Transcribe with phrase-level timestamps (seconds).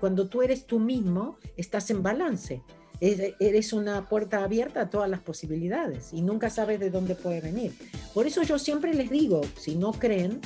[0.00, 2.62] cuando tú eres tú mismo, estás en balance.
[3.00, 7.72] Eres una puerta abierta a todas las posibilidades y nunca sabes de dónde puede venir.
[8.12, 10.40] Por eso yo siempre les digo, si no creen,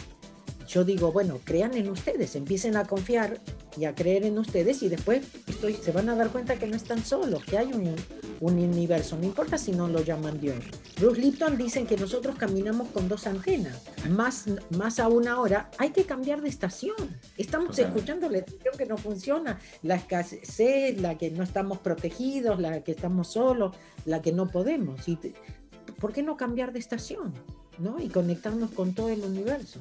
[0.68, 3.40] yo digo, bueno, crean en ustedes, empiecen a confiar
[3.76, 6.76] y a creer en ustedes y después estoy, se van a dar cuenta que no
[6.76, 7.94] están solos, que hay un,
[8.40, 10.64] un universo, no importa si no lo llaman Dios.
[11.00, 16.04] Bruce Lipton dicen que nosotros caminamos con dos antenas, más, más aún ahora, hay que
[16.04, 16.96] cambiar de estación.
[17.36, 22.82] Estamos escuchando la estación que no funciona, la escasez, la que no estamos protegidos, la
[22.82, 25.08] que estamos solos, la que no podemos.
[25.08, 25.18] Y,
[26.00, 27.32] ¿Por qué no cambiar de estación?
[27.78, 28.00] ¿no?
[28.00, 29.80] Y conectarnos con todo el universo.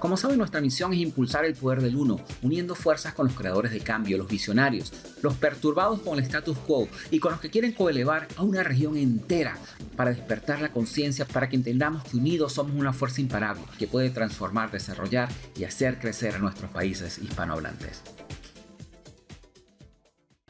[0.00, 3.70] Como saben, nuestra misión es impulsar el poder del uno, uniendo fuerzas con los creadores
[3.70, 7.72] de cambio, los visionarios, los perturbados con el status quo y con los que quieren
[7.72, 9.58] coelevar a una región entera
[9.96, 14.08] para despertar la conciencia para que entendamos que unidos somos una fuerza imparable que puede
[14.08, 18.02] transformar, desarrollar y hacer crecer a nuestros países hispanohablantes.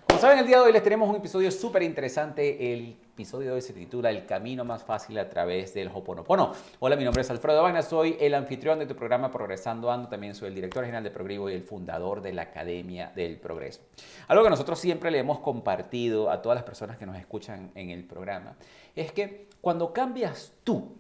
[0.07, 2.73] Como saben, el día de hoy les tenemos un episodio súper interesante.
[2.73, 6.55] El episodio de hoy se titula El camino más fácil a través del Hoponopono.
[6.79, 10.35] Hola, mi nombre es Alfredo Vagna, soy el anfitrión de tu programa Progresando Ando, también
[10.35, 13.83] soy el director general de Progreso y el fundador de la Academia del Progreso.
[14.27, 17.91] Algo que nosotros siempre le hemos compartido a todas las personas que nos escuchan en
[17.91, 18.57] el programa
[18.97, 20.97] es que cuando cambias tú,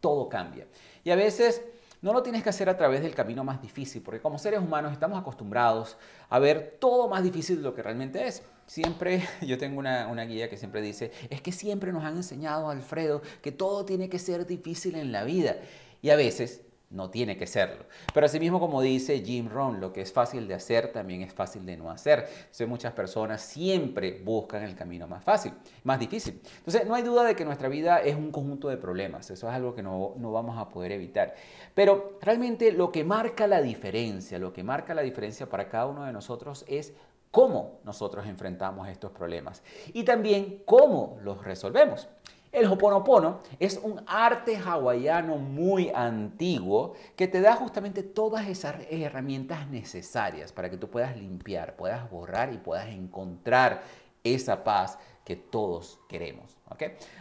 [0.00, 0.66] todo cambia.
[1.04, 1.64] Y a veces
[2.04, 4.92] no lo tienes que hacer a través del camino más difícil, porque como seres humanos
[4.92, 5.96] estamos acostumbrados
[6.28, 8.42] a ver todo más difícil de lo que realmente es.
[8.66, 12.68] Siempre, yo tengo una, una, guía que siempre dice, es que siempre nos han enseñado,
[12.68, 15.56] Alfredo, que todo tiene que ser difícil en la vida.
[16.02, 16.60] Y a veces
[16.94, 17.84] no tiene que serlo.
[18.12, 21.66] Pero asimismo, como dice Jim Rohn, lo que es fácil de hacer también es fácil
[21.66, 22.26] de no hacer.
[22.38, 26.40] Entonces muchas personas siempre buscan el camino más fácil, más difícil.
[26.58, 29.30] Entonces no hay duda de que nuestra vida es un conjunto de problemas.
[29.30, 31.34] Eso es algo que no, no vamos a poder evitar.
[31.74, 36.04] Pero realmente lo que marca la diferencia, lo que marca la diferencia para cada uno
[36.04, 36.94] de nosotros es
[37.34, 42.08] cómo nosotros enfrentamos estos problemas y también cómo los resolvemos.
[42.54, 49.68] El Hoponopono es un arte hawaiano muy antiguo que te da justamente todas esas herramientas
[49.68, 53.82] necesarias para que tú puedas limpiar, puedas borrar y puedas encontrar
[54.22, 56.56] esa paz que todos queremos.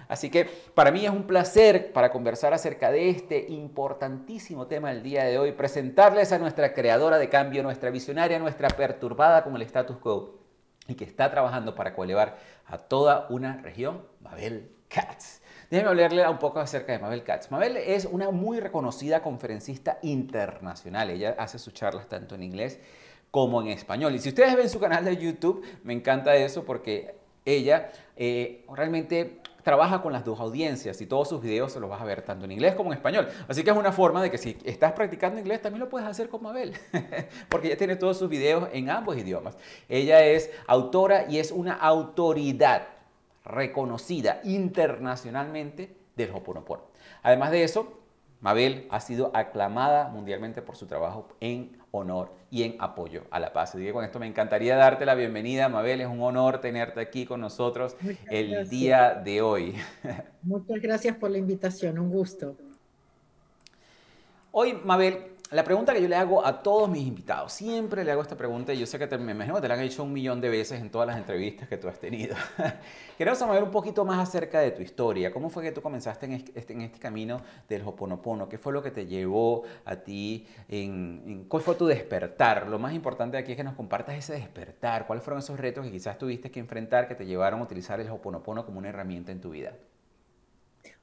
[0.08, 0.46] Así que
[0.76, 5.40] para mí es un placer para conversar acerca de este importantísimo tema del día de
[5.40, 10.36] hoy, presentarles a nuestra creadora de cambio, nuestra visionaria, nuestra perturbada con el status quo
[10.88, 15.42] y que está trabajando para coelevar a toda una región, Babel Katz.
[15.72, 17.50] Déjenme hablarle un poco acerca de Mabel Katz.
[17.50, 21.10] Mabel es una muy reconocida conferencista internacional.
[21.10, 22.80] Ella hace sus charlas tanto en inglés
[23.32, 24.14] como en español.
[24.14, 29.42] Y si ustedes ven su canal de YouTube, me encanta eso porque ella eh, realmente
[29.64, 32.46] trabaja con las dos audiencias y todos sus videos se los vas a ver tanto
[32.46, 33.28] en inglés como en español.
[33.48, 36.30] Así que es una forma de que si estás practicando inglés también lo puedes hacer
[36.30, 36.76] con Mabel,
[37.50, 39.58] porque ella tiene todos sus videos en ambos idiomas.
[39.90, 42.93] Ella es autora y es una autoridad
[43.44, 46.84] reconocida internacionalmente del Hoponopono.
[47.24, 48.00] Además de eso,
[48.42, 53.54] Mabel ha sido aclamada mundialmente por su trabajo en honor y en apoyo a la
[53.54, 53.74] paz.
[53.74, 56.02] Así que con esto me encantaría darte la bienvenida, Mabel.
[56.02, 57.96] Es un honor tenerte aquí con nosotros
[58.30, 59.76] el día de hoy.
[60.42, 62.56] Muchas gracias por la invitación, un gusto.
[64.52, 68.24] Hoy, Mabel, la pregunta que yo le hago a todos mis invitados, siempre le hago
[68.24, 70.12] esta pregunta y yo sé que te, me imagino que te la han hecho un
[70.12, 72.36] millón de veces en todas las entrevistas que tú has tenido.
[73.20, 75.32] Queremos saber un poquito más acerca de tu historia.
[75.32, 78.50] ¿Cómo fue que tú comenzaste en este, este camino del Hoponopono?
[78.50, 80.48] ¿Qué fue lo que te llevó a ti?
[80.68, 82.68] En, ¿Cuál fue tu despertar?
[82.68, 85.06] Lo más importante aquí es que nos compartas ese despertar.
[85.06, 88.10] ¿Cuáles fueron esos retos que quizás tuviste que enfrentar que te llevaron a utilizar el
[88.10, 89.74] Hoponopono como una herramienta en tu vida?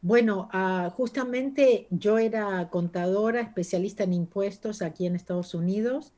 [0.02, 6.12] Bueno, ah, justamente yo era contadora, especialista en impuestos aquí en Estados Unidos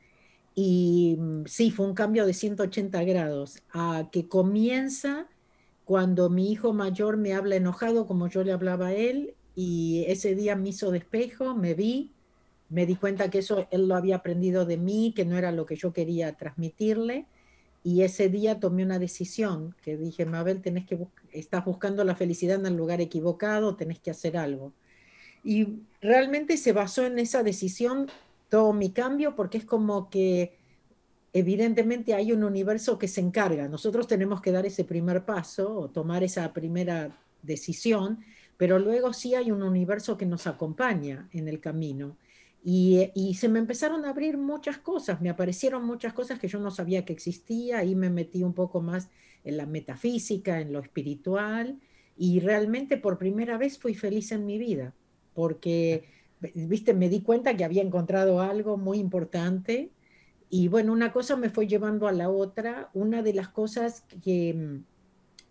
[0.54, 5.28] y mm, sí, fue un cambio de 180 grados, a que comienza
[5.84, 10.34] cuando mi hijo mayor me habla enojado como yo le hablaba a él y ese
[10.34, 12.13] día me hizo despejo, me vi,
[12.69, 15.66] me di cuenta que eso él lo había aprendido de mí, que no era lo
[15.66, 17.27] que yo quería transmitirle
[17.84, 20.99] y ese día tomé una decisión que dije, Mabel, tenés que
[21.33, 24.73] estás buscando la felicidad en el lugar equivocado, tenés que hacer algo.
[25.43, 28.09] Y realmente se basó en esa decisión
[28.49, 30.57] todo mi cambio, porque es como que
[31.33, 33.67] evidentemente hay un universo que se encarga.
[33.67, 38.21] Nosotros tenemos que dar ese primer paso o tomar esa primera decisión,
[38.57, 42.17] pero luego sí hay un universo que nos acompaña en el camino.
[42.64, 46.70] Y, se me empezaron a abrir muchas cosas, me aparecieron muchas cosas que yo no
[46.70, 49.10] sabía que existía, y me metí un poco más
[49.42, 51.80] en la metafísica, en lo espiritual,
[52.16, 54.94] y realmente por primera vez fui feliz en mi vida,
[55.34, 56.04] porque,
[56.54, 59.91] viste, me di cuenta que había encontrado algo muy importante,
[60.48, 64.54] y bueno, una cosa me fue llevando a la otra, una de las cosas que
[64.54, 64.84] mm,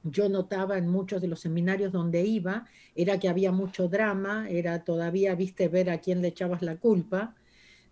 [0.03, 2.65] yo notaba en muchos de los seminarios donde iba
[2.95, 7.36] era que había mucho drama, era todavía, viste, ver a quién le echabas la culpa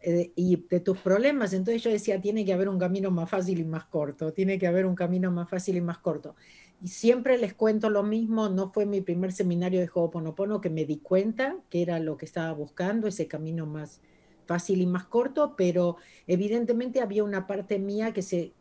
[0.02, 1.54] eh, y de tus problemas.
[1.54, 4.68] Entonces yo decía, tiene que haber un camino más fácil y más corto, tiene que
[4.68, 6.36] haber un camino más fácil y más corto.
[6.82, 10.86] Y siempre les cuento lo mismo, no fue mi primer seminario de Ho'oponopono que me
[10.86, 14.02] di cuenta que era lo que estaba buscando, ese camino más
[14.48, 18.54] fácil y más corto, pero evidentemente había una parte mía que, se,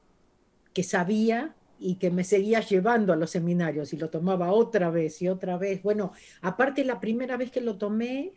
[0.74, 5.20] que sabía y que me seguía llevando a los seminarios y lo tomaba otra vez
[5.22, 5.82] y otra vez.
[5.82, 8.32] Bueno, aparte la primera vez que lo tomé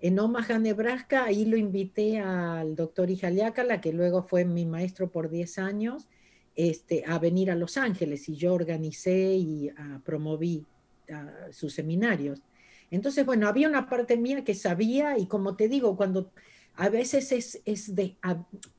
[0.00, 5.30] en Omaha, Nebraska, ahí lo invité al doctor Ijaliácala, que luego fue mi maestro por
[5.30, 6.08] 10 años,
[6.56, 10.66] este, a venir a Los Ángeles y yo organicé y ah, promoví
[11.12, 12.42] ah, sus seminarios.
[12.90, 16.32] Entonces, bueno, había una parte mía que sabía y como te digo, cuando
[16.76, 18.16] a veces es, de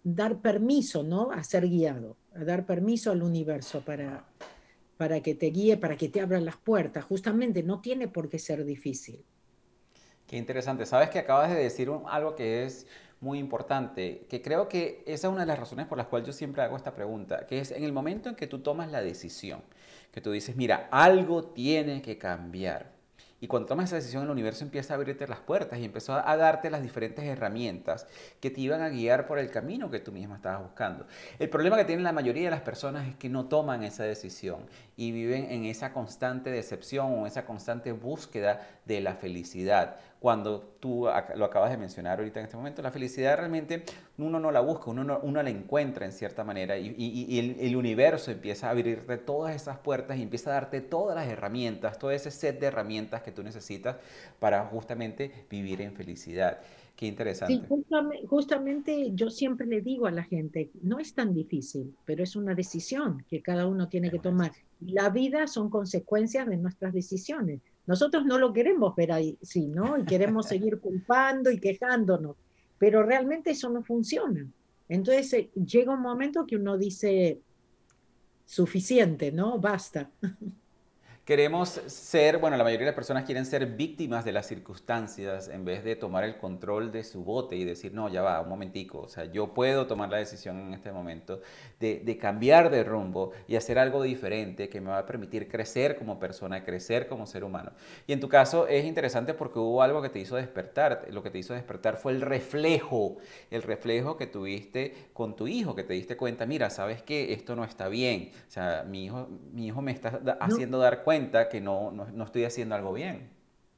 [0.04, 1.32] dar permiso, ¿no?
[1.32, 4.26] A ser guiado, a dar permiso al universo para,
[4.98, 7.06] para que te guíe, para que te abra las puertas.
[7.06, 9.24] Justamente no tiene por qué ser difícil.
[10.28, 10.86] Qué interesante.
[10.86, 12.88] Sabes que acabas de decir algo que es
[13.20, 16.34] muy importante, que creo que esa es una de las razones por las cuales yo
[16.34, 19.62] siempre hago esta pregunta, que es en el momento en que tú tomas la decisión,
[20.12, 22.93] que tú dices, mira, algo tiene que cambiar
[23.44, 26.38] y cuando tomas esa decisión, el universo empieza a abrirte las puertas y empezó a
[26.38, 28.08] darte las diferentes herramientas
[28.40, 31.06] que te iban a guiar por el camino que tú misma estabas buscando.
[31.40, 34.66] El problema que tienen la mayoría de las personas es que no toman esa decisión
[34.96, 41.10] y viven en esa constante decepción o esa constante búsqueda de la felicidad cuando tú
[41.36, 43.84] lo acabas de mencionar ahorita en este momento, la felicidad realmente
[44.18, 48.32] uno no la busca, uno, uno la encuentra en cierta manera y, el, el, universo
[48.32, 52.32] empieza a abrirte todas esas puertas y empieza a darte todas las herramientas, todo ese
[52.32, 53.98] set de herramientas que tú necesitas
[54.40, 56.60] para justamente vivir en felicidad.
[56.96, 57.56] Qué interesante.
[57.56, 62.36] Sí, justamente, yo siempre le digo a la gente, no es tan difícil, pero es
[62.36, 64.52] una decisión que cada uno tiene que tomar.
[64.80, 67.62] La vida son consecuencias de nuestras decisiones.
[67.88, 69.98] Nosotros no lo queremos ver ahí, sí, ¿no?
[69.98, 72.36] Y queremos seguir culpando y quejándonos,
[72.78, 74.48] pero realmente eso no funciona.
[74.88, 77.42] Entonces eh, llega un momento que uno dice,
[78.46, 79.58] suficiente, ¿no?
[79.58, 80.12] Basta.
[81.26, 85.64] Queremos ser, bueno, la mayoría de las personas quieren ser víctimas de las circunstancias en
[85.64, 89.00] vez de tomar el control de su bote y decir, no, ya va, un momentico,
[89.00, 91.40] o sea, yo puedo tomar la decisión en este momento
[91.80, 95.98] de, de, cambiar de rumbo y hacer algo diferente que me va a permitir crecer
[95.98, 97.72] como persona, crecer como ser humano.
[98.06, 101.30] Y en tu caso es interesante porque hubo algo que te hizo despertar, lo que
[101.30, 103.16] te hizo despertar fue el reflejo,
[103.50, 107.56] el reflejo que tuviste con tu hijo, que te diste cuenta, mira, sabes que esto
[107.56, 111.13] no está bien, o sea, mi hijo, mi hijo me está haciendo dar cuenta
[111.50, 113.30] que no, no, estoy haciendo algo bien.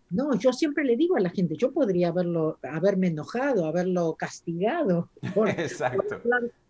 [0.09, 5.09] No, yo siempre le digo a la gente, yo podría haberlo, haberme enojado, haberlo castigado
[5.33, 6.21] por, Exacto.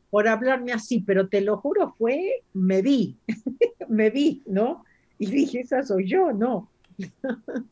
[0.09, 3.17] Por, hablarme así, pero te lo juro, fue, me vi,
[3.89, 4.85] me vi, ¿no?
[5.19, 6.69] Y dije, esa soy yo, ¿no?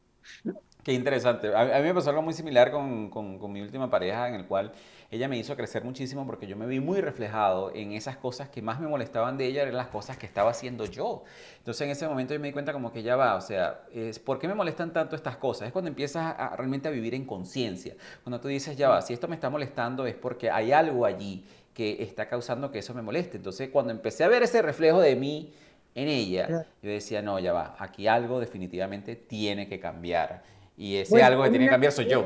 [0.84, 1.56] Qué interesante.
[1.56, 4.46] A, mí me pasó algo muy similar con, con, con mi última pareja, en el
[4.46, 4.74] cual
[5.14, 8.64] ella me hizo crecer muchísimo porque yo me vi muy reflejado en esas cosas que
[8.64, 11.24] más me molestaban de ella, eran las cosas que estaba haciendo yo.
[11.60, 14.18] Entonces en ese momento yo me di cuenta como que ya va, o sea, es,
[14.18, 15.68] ¿por qué me molestan tanto estas cosas?
[15.68, 17.96] Es cuando empiezas a, realmente a vivir en conciencia.
[18.24, 21.46] Cuando tú dices, ya va, si esto me está molestando es porque hay algo allí
[21.76, 23.38] que está causando que eso me moleste.
[23.38, 25.54] Entonces cuando empecé a ver ese reflejo de mí
[25.94, 30.42] en ella, yo decía, no, ya va, aquí algo definitivamente tiene que cambiar.
[30.76, 32.26] Y ese algo que tiene que cambiar soy yo.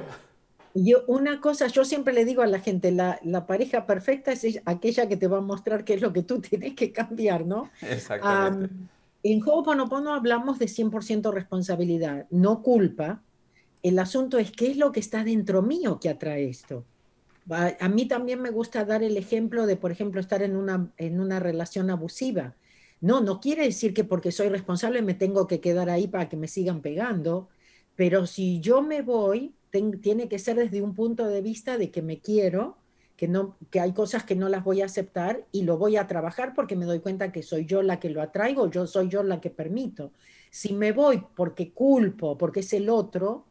[0.79, 4.61] Yo, una cosa, yo siempre le digo a la gente, la, la, pareja perfecta es
[4.65, 7.71] aquella que te va a mostrar qué es lo que tú tienes que cambiar, ¿no?
[7.81, 8.75] Exactamente.
[9.23, 13.23] en Ho'oponopono hablamos de 100% responsabilidad, no culpa.
[13.81, 16.85] El asunto es qué es lo que está dentro mío que atrae esto.
[17.49, 21.21] A mí también me gusta dar el ejemplo de, por ejemplo, estar en una, en
[21.21, 22.55] una relación abusiva.
[22.99, 26.35] No, no quiere decir que porque soy responsable me tengo que quedar ahí para que
[26.35, 27.47] me sigan pegando,
[27.95, 32.01] pero si yo me voy, tiene que ser desde un punto de vista de que
[32.01, 32.77] me quiero,
[33.15, 36.07] que, no, que hay cosas que no las voy a aceptar y lo voy a
[36.07, 39.23] trabajar porque me doy cuenta que soy yo la que lo atraigo, yo soy yo
[39.23, 40.11] la que permito.
[40.51, 43.45] Si me voy porque culpo, porque es el otro,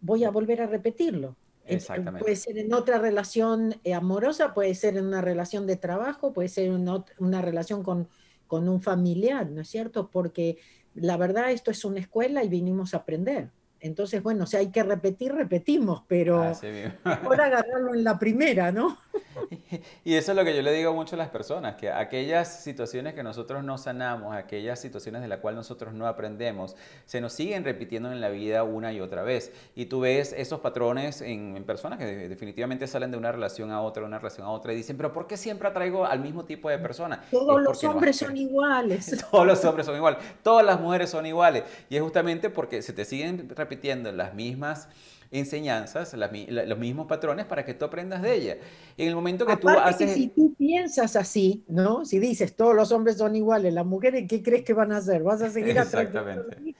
[0.00, 1.36] voy a volver a repetirlo.
[1.66, 2.20] Exactamente.
[2.20, 6.48] Puede ser en otra relación eh, amorosa, puede ser en una relación de trabajo, puede
[6.48, 6.88] ser en
[7.18, 8.08] una relación con,
[8.46, 10.10] con un familiar, ¿no es cierto?
[10.10, 10.58] Porque
[10.94, 13.50] la verdad esto es una escuela y vinimos a aprender.
[13.84, 16.42] Entonces, bueno, si hay que repetir, repetimos, pero
[17.04, 18.96] mejor agarrarlo en la primera, ¿no?
[20.04, 23.14] Y eso es lo que yo le digo mucho a las personas, que aquellas situaciones
[23.14, 27.64] que nosotros no sanamos, aquellas situaciones de las cuales nosotros no aprendemos, se nos siguen
[27.64, 29.52] repitiendo en la vida una y otra vez.
[29.74, 34.04] Y tú ves esos patrones en, personas que definitivamente salen de una relación a otra,
[34.04, 36.78] una relación a otra, y dicen, pero ¿por qué siempre atraigo al mismo tipo de
[36.78, 37.22] persona?
[37.30, 39.24] Todos los hombres son iguales.
[39.30, 41.64] Todos los hombres son iguales, todas las mujeres son iguales.
[41.90, 43.73] Y es justamente porque se te siguen repitiendo
[44.12, 44.88] las mismas
[45.30, 48.56] enseñanzas, los mismos patrones para que tú aprendas de ella.
[48.96, 50.14] En el momento que tú haces...
[50.14, 52.04] si tú piensas así, ¿no?
[52.04, 55.22] Si dices todos los hombres son iguales, las mujeres, ¿qué crees que van a hacer?
[55.22, 56.74] ¿Vas a seguir Exactamente.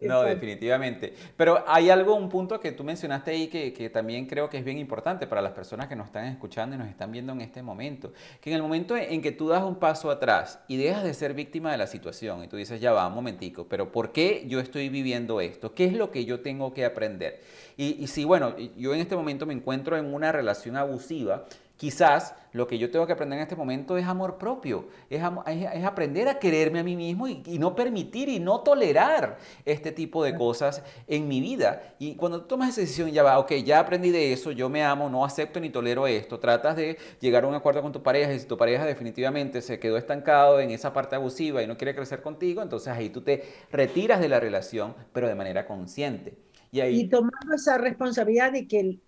[0.00, 1.14] No, definitivamente.
[1.36, 4.64] Pero hay algo, un punto que tú mencionaste ahí que, que, también creo que es
[4.64, 7.62] bien importante para las personas que nos están escuchando y nos están viendo en este
[7.62, 8.12] momento.
[8.40, 11.34] Que en el momento en que tú das un paso atrás y dejas de ser
[11.34, 14.60] víctima de la situación y tú dices, ya va, un momentico, pero ¿por qué yo
[14.60, 15.74] estoy viviendo esto?
[15.74, 17.40] ¿Qué es lo que yo tengo que aprender?
[17.76, 21.46] Y, y si, bueno, yo en este momento me encuentro en una relación abusiva,
[21.78, 25.84] Quizás lo que yo tengo que aprender en este momento es amor propio, es, es,
[25.84, 30.34] aprender a quererme a mí mismo y, no permitir y no tolerar este tipo de
[30.34, 31.94] cosas en mi vida.
[32.00, 34.82] Y cuando tú tomas esa decisión, ya va, ok, ya aprendí de eso, yo me
[34.82, 38.32] amo, no acepto ni tolero esto, tratas de llegar a un acuerdo con tu pareja
[38.32, 41.94] y si tu pareja definitivamente se quedó estancado en esa parte abusiva y no quiere
[41.94, 46.47] crecer contigo, entonces ahí tú te retiras de la relación, pero de manera consciente.
[46.70, 48.98] Y, tomando esa responsabilidad de que,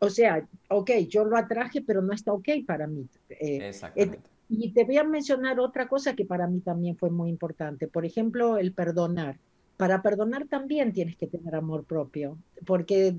[0.00, 3.06] o sea, ok, yo lo atraje, pero no está ok para mí.
[3.28, 4.20] Eh, Exactamente.
[4.48, 7.88] y te voy a mencionar otra cosa que para mí también fue muy importante.
[7.88, 9.38] Por ejemplo, el perdonar.
[9.76, 13.14] Para perdonar también tienes que tener amor propio, porque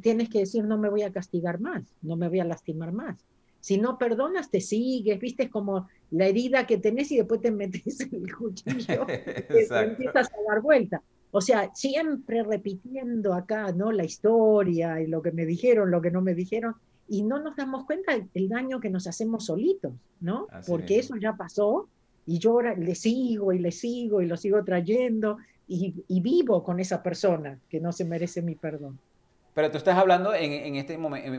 [0.00, 3.24] tienes que decir, no me voy a castigar más, no me voy a lastimar más.
[3.58, 7.98] Si no perdonas, te sigues, viste, como la herida que tenés y después te metes
[8.12, 11.02] el cuchillo y empiezas a dar vuelta.
[11.36, 13.90] O sea, siempre repitiendo acá, ¿no?
[13.90, 16.76] La historia y lo que me dijeron, lo que no me dijeron,
[17.08, 20.46] y no nos damos cuenta del daño que nos hacemos solitos, ¿no?
[20.64, 21.88] Porque eso ya pasó
[22.24, 26.78] y yo ahora le sigo y le sigo y lo sigo trayendo y, vivo con
[26.78, 29.00] esa persona que no se merece mi perdón.
[29.54, 31.32] Pero tú estás hablando en, este momento,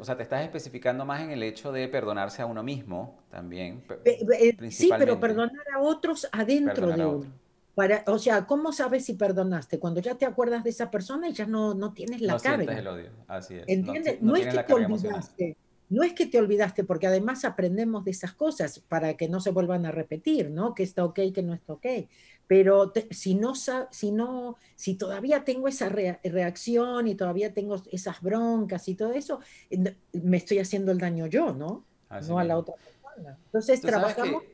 [0.00, 3.82] o sea, te estás especificando más en el hecho de perdonarse a uno mismo también.
[4.06, 7.45] Eh, sí, pero perdonar a otros adentro de uno
[8.06, 9.78] o sea, ¿cómo sabes si perdonaste?
[9.78, 12.78] Cuando ya te acuerdas de esa persona y ya no, no tienes la no carga.
[12.78, 13.64] el odio, así es.
[13.66, 14.22] ¿Entiendes?
[14.22, 15.56] No, es que te olvidaste,
[15.90, 19.50] no es que te olvidaste, porque además aprendemos de esas cosas para que no se
[19.50, 20.74] vuelvan a repetir, ¿no?
[20.74, 21.86] Que está ok, que no está ok.
[22.46, 28.88] Pero si no, si no, si todavía tengo esa reacción y todavía tengo esas broncas
[28.88, 29.40] y todo eso,
[30.12, 31.84] me estoy haciendo el daño yo, ¿no?
[32.26, 33.38] no a la otra persona.
[33.46, 34.44] Entonces trabajamos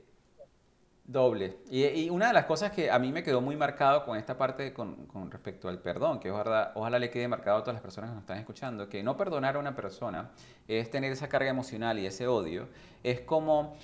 [1.12, 1.58] Doble.
[1.70, 4.72] Y, una de las cosas que a mí me quedó muy marcado con esta parte
[4.72, 4.96] con,
[5.30, 8.22] respecto al perdón, que ojalá, ojalá, le quede marcado a todas las personas que nos
[8.22, 10.30] están escuchando, que no perdonar a una persona
[10.66, 12.66] es tener esa carga emocional y ese odio,
[13.02, 13.76] es como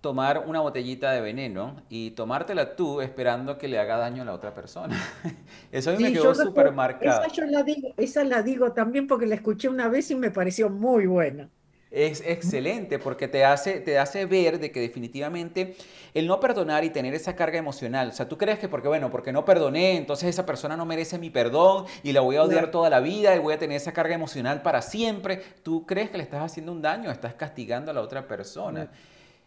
[0.00, 4.32] tomar una botellita de veneno y tomártela tú esperando que le haga daño a la
[4.32, 5.00] otra persona.
[5.70, 7.22] Eso a mí me quedó súper marcado.
[7.22, 10.68] Esa, la digo, esa la digo también porque la escuché una vez y me pareció
[10.68, 11.48] muy buena
[11.92, 15.76] es excelente porque te hace, te hace ver de que definitivamente
[16.14, 19.10] el no perdonar y tener esa carga emocional, o sea, tú crees que porque, bueno,
[19.10, 22.70] porque no perdoné, entonces esa persona no merece mi perdón y la voy a odiar
[22.70, 26.16] toda la vida y voy a tener esa carga emocional para siempre, tú crees que
[26.16, 28.90] le estás haciendo un daño, estás castigando a la otra persona.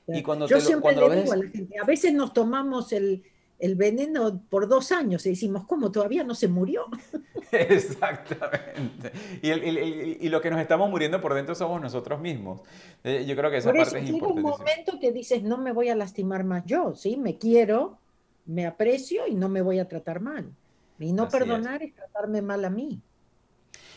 [0.07, 3.23] Y cuando, Yo siempre le digo a la gente, a veces nos tomamos el,
[3.59, 5.91] el veneno por dos años y decimos, ¿cómo?
[5.91, 6.85] ¿Todavía no se murió?
[7.51, 9.11] Exactamente.
[9.41, 12.61] Y, y, lo que nos estamos muriendo por dentro somos nosotros mismos.
[13.03, 14.41] Eh, yo creo que esa parte es importante.
[14.41, 17.17] un momento que dices, no me voy a lastimar más yo, ¿sí?
[17.17, 17.97] Me quiero,
[18.45, 20.51] me aprecio y no me voy a tratar mal.
[20.99, 21.93] Y no perdonar es.
[21.93, 23.01] tratarme mal a mí.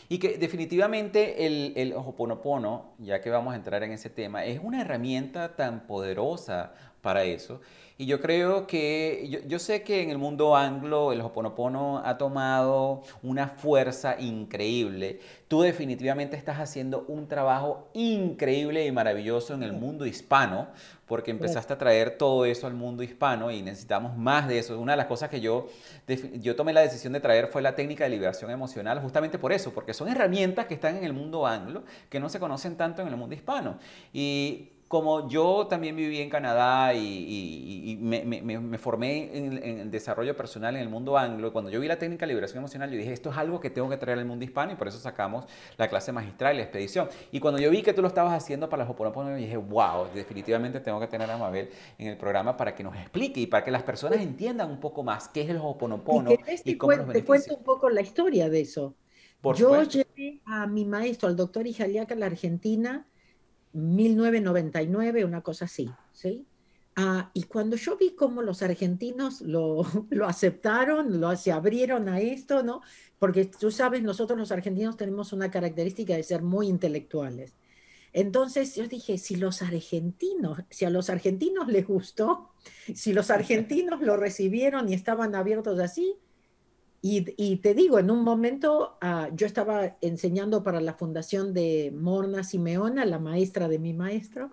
[0.09, 4.61] Y que definitivamente el, el Ho'oponopono, ya que vamos a entrar en ese tema, es
[4.63, 6.73] una herramienta tan poderosa
[7.03, 7.61] para eso.
[8.01, 13.03] Y yo creo que, yo, sé que en el mundo anglo el Hoponopono ha tomado
[13.25, 15.19] una fuerza increíble.
[15.49, 20.69] Tú definitivamente estás haciendo un trabajo increíble y maravilloso en el mundo hispano,
[21.07, 24.79] porque empezaste a traer todo eso al mundo hispano y necesitamos más de eso.
[24.79, 25.67] Una de las cosas que yo,
[26.35, 29.75] yo tomé la decisión de traer fue la técnica de liberación emocional, justamente por eso,
[29.75, 33.09] porque son herramientas que están en el mundo anglo, que no se conocen tanto en
[33.09, 33.81] el mundo hispano.
[34.13, 40.83] Y como yo también viví en Canadá y, me, formé en, el desarrollo personal en
[40.83, 43.37] el mundo anglo, cuando yo vi la técnica de liberación emocional, yo dije, esto es
[43.37, 45.45] algo que tengo que traer al mundo hispano y por eso sacamos
[45.77, 47.09] la clase magistral y la expedición.
[47.31, 50.81] Y cuando yo vi que tú lo estabas haciendo para las Hoponopono, dije, wow, definitivamente
[50.81, 51.69] tengo que tener a Mabel
[51.99, 55.03] en el programa para que nos explique y para que las personas entiendan un poco
[55.03, 58.49] más qué es el Hoponopono y, y cómo los Te cuento un poco la historia
[58.49, 58.95] de eso.
[59.55, 63.07] yo llevé a mi maestro, al doctor Ijaliaca, a la Argentina,
[63.73, 66.47] 1999, una cosa así, ¿sí?
[66.97, 72.21] Ah, y cuando yo vi cómo los argentinos lo, lo aceptaron, lo, se abrieron a
[72.21, 72.83] esto, ¿no?
[73.19, 77.55] Porque tú sabes, nosotros los argentinos tenemos una característica de ser muy intelectuales.
[78.13, 82.51] Entonces yo dije, si los argentinos, si a los argentinos les gustó,
[82.95, 86.17] si los argentinos lo recibieron y estaban abiertos así,
[87.01, 92.43] y, te digo, en un momento ah, yo estaba enseñando para la fundación de Morna
[92.43, 94.51] Simeona, la maestra de mi maestro,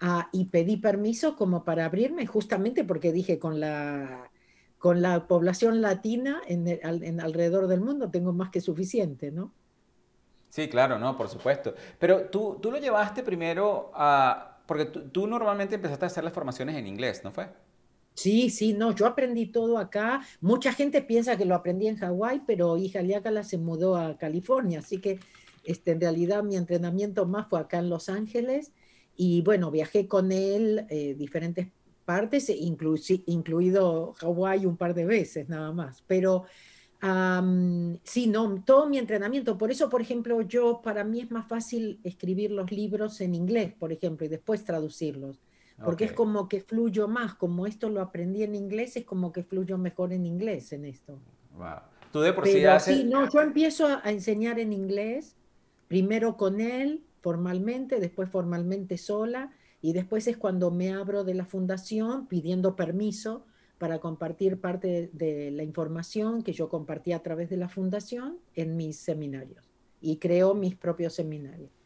[0.00, 4.30] ah, y pedí permiso como para abrirme, justamente porque dije con la,
[4.78, 9.52] con la población latina en, alrededor del mundo tengo más que suficiente, ¿no?
[10.50, 11.74] Sí, claro, no, por supuesto.
[11.98, 16.32] Pero tú, tú lo llevaste primero a, porque tú, tú normalmente empezaste a hacer las
[16.32, 17.48] formaciones en inglés, ¿no fue?
[18.18, 20.22] Sí, sí, no, yo aprendí todo acá.
[20.40, 24.80] Mucha gente piensa que lo aprendí en Hawái, pero hija Liácala se mudó a California,
[24.80, 25.20] así que
[25.62, 28.72] este, en realidad mi entrenamiento más fue acá en Los Ángeles
[29.14, 31.68] y bueno, viajé con él eh, diferentes
[32.04, 36.44] partes, incluido Hawái un par de veces nada más, pero
[38.02, 42.00] sí, no, todo mi entrenamiento, por eso, por ejemplo, yo, para mí es más fácil
[42.02, 45.38] escribir los libros en inglés, por ejemplo, y después traducirlos
[45.84, 49.44] porque es como que fluyo más, como esto lo aprendí en inglés, es como que
[49.44, 51.18] fluyo mejor en inglés en esto.
[51.56, 51.80] Wow.
[52.12, 52.96] Tú de por sí haces...
[52.96, 55.36] Sí, no, yo empiezo a, enseñar en inglés,
[55.86, 61.44] primero con él, formalmente, después formalmente sola, y después es cuando me abro de la
[61.44, 63.44] fundación pidiendo permiso
[63.78, 68.76] para compartir parte de la información que yo compartí a través de la fundación en
[68.76, 69.70] mis seminarios.
[70.00, 71.77] Y creo mis propios seminarios.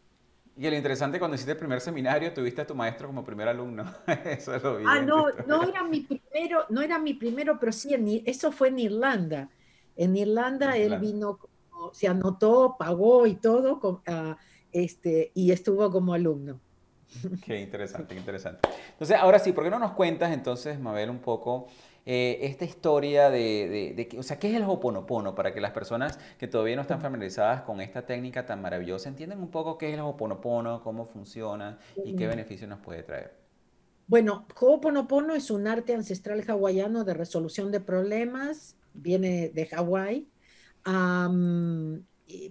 [0.56, 3.84] Y lo interesante, cuando hiciste el primer seminario, tuviste a tu maestro como primer alumno.
[4.24, 4.88] eso es lo bien.
[4.88, 8.68] Ah, no, no era mi primero, no era mi primero, pero sí, en, eso fue
[8.68, 9.48] en Irlanda.
[9.96, 11.38] En Irlanda, él vino,
[11.92, 14.34] se anotó, pagó y todo, uh,
[14.72, 16.60] este, y estuvo como alumno.
[17.44, 18.68] Qué interesante, qué interesante.
[18.92, 21.68] Entonces, ahora sí, ¿por qué no nos cuentas entonces, Mabel, un poco
[22.04, 25.34] eh, esta historia de, de, o sea, ¿qué es el Hoponopono?
[25.34, 29.40] Para que las personas que todavía no están familiarizadas con esta técnica tan maravillosa entiendan
[29.40, 33.42] un poco qué es el Hoponopono, cómo funciona y qué beneficios nos puede traer.
[34.06, 40.28] Bueno, Ho'oponopono es un arte ancestral hawaiano de resolución de problemas, viene de Hawái.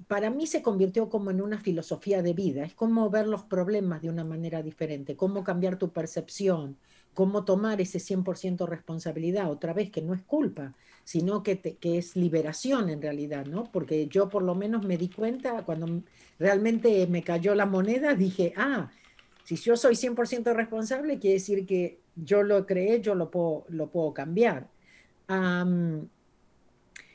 [0.07, 4.01] para mí se convirtió como en una filosofía de vida, es como ver los problemas
[4.01, 6.77] de una manera diferente, cómo cambiar tu percepción,
[7.13, 12.15] cómo tomar ese 100% responsabilidad, otra vez que no es culpa, sino que, que, es
[12.15, 13.65] liberación en realidad, ¿no?
[13.71, 16.04] Porque yo por lo menos me di cuenta, cuando
[16.39, 18.89] realmente me cayó la moneda, dije, ah,
[19.43, 23.89] si yo soy 100% responsable, quiere decir que yo lo creé, yo lo puedo, lo
[23.89, 24.69] puedo cambiar.
[25.30, 26.08] Um,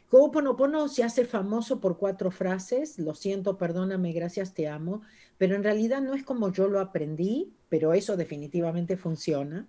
[0.09, 5.03] Ho'oponopono se hace famoso por cuatro frases, lo siento, perdóname, gracias, te amo,
[5.37, 9.67] pero en realidad no es como yo lo aprendí, pero eso definitivamente funciona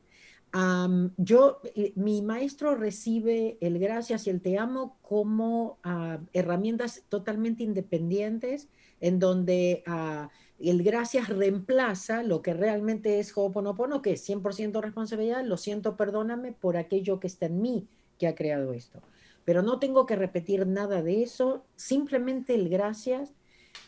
[1.18, 7.64] yo, eh, mi maestro recibe el gracias y el te amo como ah, herramientas totalmente
[7.64, 8.68] independientes,
[9.00, 10.30] en donde ah,
[10.60, 16.54] el gracias reemplaza lo que realmente es Ho'oponopono, que es 100% responsabilidad, lo siento, perdóname
[16.54, 19.02] por aquello que está en mí que ha creado esto.
[19.46, 23.34] Pero no tengo que repetir nada de eso, simplemente el gracias,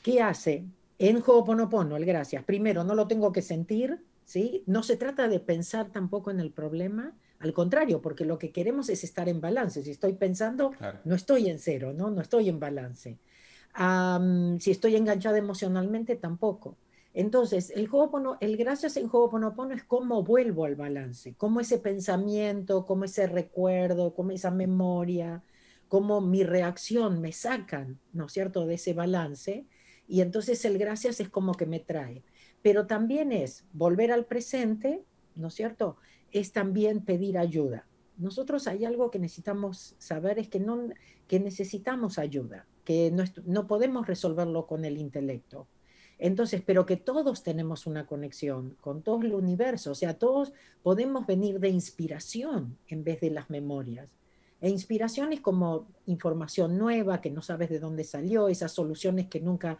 [0.04, 0.66] ¿qué hace?
[1.00, 2.44] En Ho'oponopono, el gracias.
[2.44, 4.00] Primero, no lo tengo que sentir,
[4.66, 8.90] no se trata de pensar tampoco en el problema, al contrario, porque lo que queremos
[8.90, 9.82] es estar en balance.
[9.82, 10.72] Si estoy pensando,
[11.06, 12.12] no estoy en cero, ¿no?
[12.12, 13.18] No estoy en balance.
[14.60, 16.78] si estoy enganchada emocionalmente, tampoco.
[17.14, 17.90] Entonces, el,
[18.42, 24.14] el gracias en Ho'oponopono es cómo vuelvo al balance, cómo ese pensamiento, cómo ese recuerdo,
[24.14, 25.42] cómo esa memoria,
[25.88, 29.66] cómo mi reacción me sacan, ¿no es cierto?, de ese balance.
[30.08, 32.24] Y entonces el gracias es como que me trae
[32.62, 35.04] pero también es volver al presente,
[35.36, 35.98] ¿no es cierto?
[36.32, 37.88] Es también pedir ayuda.
[38.18, 40.90] Nosotros hay algo que necesitamos saber, es que, no,
[41.28, 45.68] que necesitamos ayuda, que no, no podemos resolverlo con el intelecto.
[46.18, 50.52] Entonces, pero que todos tenemos una conexión con todo el universo, o sea, todos
[50.84, 54.18] podemos venir de inspiración en vez de las memorias.
[54.60, 59.40] E inspiración es como información nueva que no sabes de dónde salió, esas soluciones que
[59.40, 59.78] nunca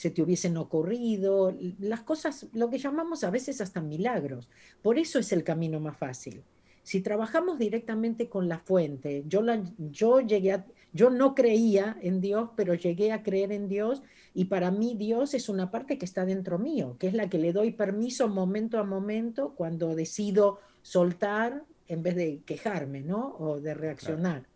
[0.00, 4.48] se te hubiesen ocurrido, las cosas, lo que llamamos a veces hasta milagros.
[4.80, 6.42] Por eso es el camino más fácil.
[6.82, 12.22] Si trabajamos directamente con la fuente, yo, la, yo llegué a, yo no creía en
[12.22, 16.06] Dios, pero llegué a creer en Dios y para mí Dios es una parte que
[16.06, 20.60] está dentro mío, que es la que le doy permiso momento a momento cuando decido
[20.80, 23.36] soltar en vez de quejarme, ¿no?
[23.38, 24.46] O de reaccionar.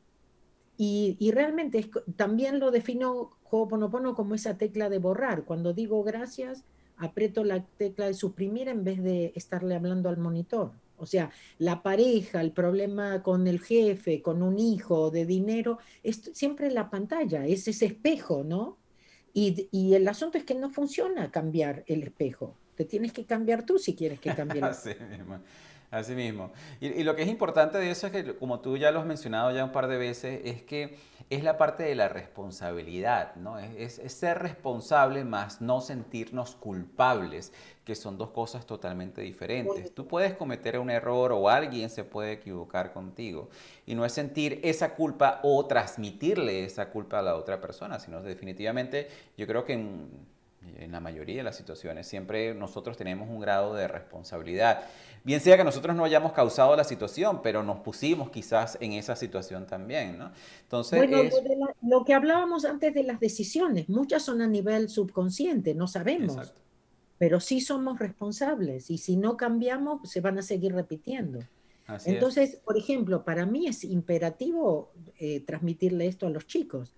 [0.76, 5.44] Y, y, realmente también lo defino Ho'oponopono como esa tecla de borrar.
[5.44, 6.64] Cuando digo gracias,
[6.96, 10.72] aprieto la tecla de suprimir en vez de estarle hablando al monitor.
[10.96, 16.30] O sea, la pareja, el problema con el jefe, con un hijo, de dinero, es
[16.32, 18.78] siempre la pantalla, es ese espejo, ¿no?
[19.32, 22.56] Y, y, el asunto es que no funciona cambiar el espejo.
[22.76, 25.04] Te tienes que cambiar tú si quieres que cambie el espejo.
[25.90, 26.50] Así mismo.
[26.80, 29.52] Y, lo que es importante de eso es que, como tú ya lo has mencionado
[29.52, 30.98] ya un par de veces, es que
[31.30, 33.58] es la parte de la responsabilidad, ¿no?
[33.58, 37.52] Es, ser responsable más no sentirnos culpables,
[37.84, 39.94] que son dos cosas totalmente diferentes.
[39.94, 43.48] Tú puedes cometer un error o alguien se puede equivocar contigo
[43.86, 48.22] y no es sentir esa culpa o transmitirle esa culpa a la otra persona, sino
[48.22, 49.74] definitivamente yo creo que
[50.78, 54.84] en la mayoría de las situaciones siempre nosotros tenemos un grado de responsabilidad.
[55.22, 59.16] Bien sea que nosotros no hayamos causado la situación, pero nos pusimos quizás en esa
[59.16, 60.32] situación también, ¿no?
[60.62, 61.30] Entonces, bueno,
[61.82, 66.52] lo, que hablábamos antes de las decisiones, muchas son a nivel subconsciente, no sabemos,
[67.16, 71.40] pero sí somos responsables y si no cambiamos se van a seguir repitiendo.
[72.06, 76.94] Entonces, por ejemplo, para mí es imperativo eh, transmitirle esto a los chicos.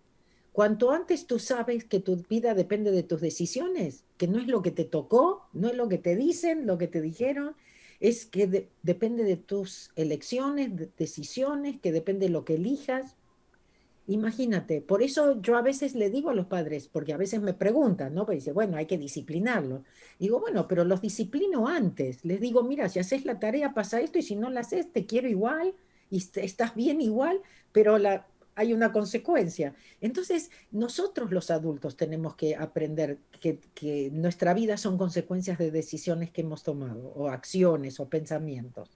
[0.57, 4.63] Cuanto antes tú sabes que tu vida depende de tus decisiones, que no es lo
[4.63, 7.55] que te tocó, no es lo que te dicen, lo que te dijeron,
[8.01, 13.17] es que depende de tus elecciones, decisiones, que depende de lo que elijas.
[14.07, 17.53] Imagínate, por eso yo a veces le digo a los padres, porque a veces me
[17.53, 18.25] preguntan, ¿no?
[18.25, 19.85] Pues dice, bueno, hay que disciplinarlo.
[20.19, 22.25] Digo, bueno, pero los disciplino antes.
[22.25, 25.05] Les digo, mira, si haces la tarea pasa esto y si no la haces, te
[25.05, 25.75] quiero igual
[26.11, 27.43] y estás bien igual,
[27.73, 29.75] pero la, hay una consecuencia.
[30.01, 36.41] Entonces, nosotros los adultos tenemos que aprender que, nuestra vida son consecuencias de decisiones que
[36.41, 38.91] hemos tomado, o acciones, o pensamientos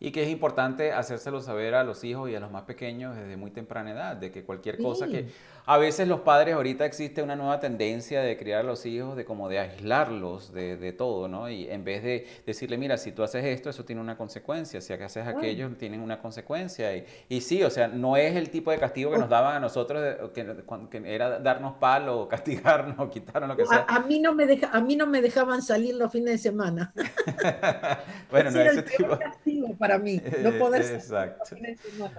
[0.00, 3.36] y que es importante hacérselo saber a los hijos y a los más pequeños desde
[3.36, 5.28] muy temprana edad, de que cualquier cosa que
[5.66, 9.24] a veces los padres, ahorita existe una nueva tendencia de criar a los hijos, de
[9.24, 11.48] como de aislarlos de, de todo, ¿no?
[11.48, 14.92] Y en vez de decirle, mira, si tú haces esto, eso tiene una consecuencia, si
[14.92, 16.94] haces aquello, tienen una consecuencia.
[16.94, 19.60] Y, y, sí, o sea, no es el tipo de castigo que nos daban a
[19.60, 20.44] nosotros, que,
[20.90, 23.86] que era darnos palo, castigarnos, quitarnos lo que sea.
[23.88, 26.92] A, mí no me deja, a mí no me dejaban salir los fines de semana.
[28.30, 29.18] bueno, no es ese tipo.
[29.18, 31.56] castigo para mí, no poder Exacto.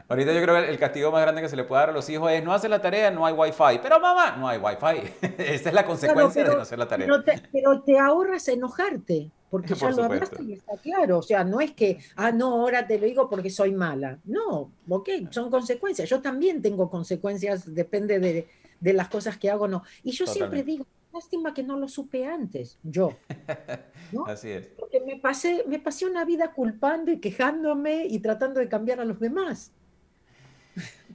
[0.07, 2.07] Ahorita yo creo que el castigo más grande que se le puede dar a los
[2.09, 3.79] hijos es no hacer la tarea, no hay wifi.
[3.81, 5.09] Pero mamá, no hay wifi.
[5.37, 7.07] Esa es la consecuencia de no hacer la tarea.
[7.51, 11.19] Pero te, ahorras enojarte, porque ya lo hablaste y está claro.
[11.19, 14.19] O sea, no es que, ah, no, ahora te lo digo porque soy mala.
[14.25, 16.07] No, ok, son consecuencias.
[16.07, 18.47] Yo también tengo consecuencias, depende de,
[18.79, 19.83] de las cosas que hago o no.
[20.03, 23.17] Y yo siempre digo, lástima que no lo supe antes, yo.
[24.27, 24.67] Así es.
[24.77, 29.05] Porque me pasé, me pasé una vida culpando y quejándome y tratando de cambiar a
[29.05, 29.71] los demás.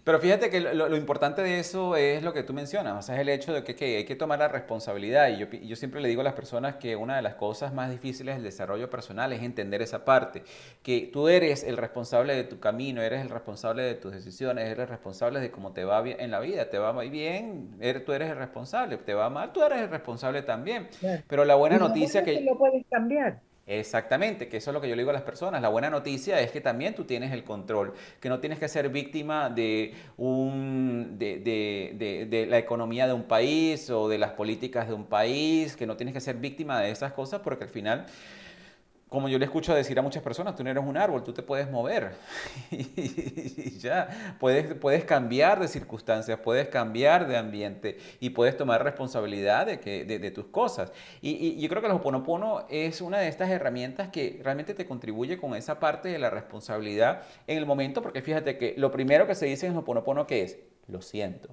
[0.05, 3.21] Pero fíjate que lo, importante de eso es lo que tú mencionas, o sea, es
[3.21, 5.29] el hecho de que, hay que tomar la responsabilidad.
[5.29, 7.91] Y yo, yo, siempre le digo a las personas que una de las cosas más
[7.91, 10.43] difíciles del desarrollo personal es entender esa parte,
[10.83, 14.89] que tú eres el responsable de tu camino, eres el responsable de tus decisiones, eres
[14.89, 18.31] responsable de cómo te va bien en la vida, te va bien, eres, tú eres
[18.31, 20.89] el responsable, te va mal, tú eres el responsable también.
[21.29, 22.41] Pero la buena noticia que...
[22.41, 23.41] Lo puedes cambiar.
[23.73, 25.63] Exactamente, que eso es lo que yo le digo a las personas.
[25.63, 28.89] La buena noticia es que también tú tienes el control, que no tienes que ser
[28.89, 34.89] víctima de, un, de, de, de, la economía de un país o de las políticas
[34.89, 38.07] de un país, que no tienes que ser víctima de esas cosas porque al final
[39.11, 41.43] como yo le escucho decir a muchas personas, tú no eres un árbol, tú te
[41.43, 42.13] puedes mover.
[42.71, 49.67] y ya, puedes, puedes cambiar de circunstancias, puedes cambiar de ambiente y puedes tomar responsabilidad
[49.67, 50.93] de, que, de, tus cosas.
[51.21, 55.39] Y, yo creo que el Hoponopono es una de estas herramientas que realmente te contribuye
[55.39, 59.35] con esa parte de la responsabilidad en el momento, porque fíjate que lo primero que
[59.35, 61.49] se dice en el Hoponopono que es, lo siento.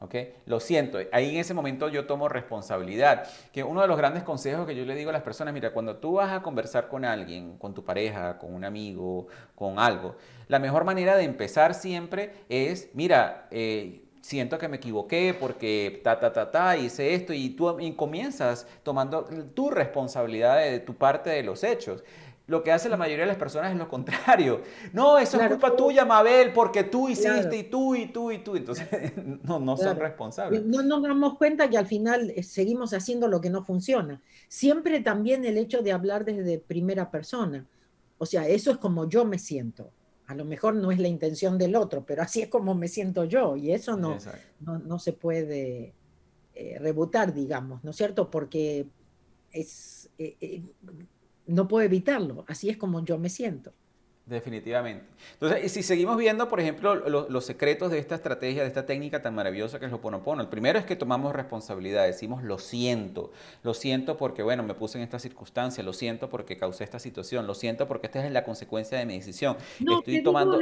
[0.00, 0.34] Okay.
[0.46, 3.28] Lo siento, ahí en ese momento yo tomo responsabilidad.
[3.52, 5.96] Que uno de los grandes consejos que yo le digo a las personas, mira, cuando
[5.96, 10.14] tú vas a conversar con alguien, con tu pareja, con un amigo, con algo,
[10.46, 16.20] la mejor manera de empezar siempre es, mira, eh, siento que me equivoqué porque ta,
[16.20, 21.42] ta, ta, ta, hice esto y tú comienzas tomando tu responsabilidad de tu parte de
[21.42, 22.04] los hechos.
[22.48, 24.62] Lo que hace la mayoría de las personas es lo contrario.
[24.94, 28.56] No, eso es culpa tuya, Mabel, porque tú hiciste y tú y tú y tú.
[28.56, 28.88] Entonces,
[29.44, 30.64] no, no son responsables.
[30.64, 34.22] No nos damos cuenta que al final eh, seguimos haciendo lo que no funciona.
[34.48, 37.66] Siempre también el hecho de hablar desde primera persona.
[38.16, 39.90] O sea, eso es como yo me siento.
[40.26, 43.24] A lo mejor no es la intención del otro, pero así es como me siento
[43.24, 43.56] yo.
[43.56, 44.16] Y eso no,
[44.60, 45.92] no, se puede
[46.54, 48.30] eh, rebutar, digamos, ¿no es cierto?
[48.30, 48.86] Porque
[49.52, 50.08] es...
[50.18, 50.62] Eh,
[51.48, 53.72] no puedo evitarlo, así es como yo me siento.
[54.28, 55.06] Definitivamente.
[55.32, 59.34] Entonces, si seguimos viendo, por ejemplo, los secretos de esta estrategia, de esta técnica tan
[59.34, 63.32] maravillosa que es lo Ponopono, el primero es que tomamos responsabilidad, decimos lo siento,
[63.62, 67.46] lo siento porque, bueno, me puse en esta circunstancia, lo siento porque causé esta situación,
[67.46, 69.56] lo siento porque esta es la consecuencia de mi decisión.
[69.80, 70.58] No, Estoy tomando...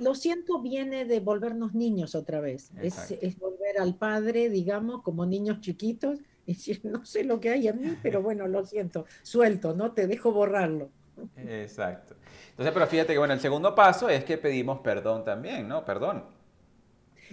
[0.00, 5.26] lo, siento viene de volvernos niños otra vez, es, es volver al padre, digamos, como
[5.26, 6.18] niños chiquitos
[6.84, 9.92] no sé lo que hay en mí, pero bueno, lo siento, suelto, ¿no?
[9.92, 10.90] Te dejo borrarlo.
[11.36, 12.16] Exacto.
[12.50, 15.84] Entonces, pero fíjate que, bueno, el segundo paso es que pedimos perdón también, ¿no?
[15.84, 16.24] Perdón.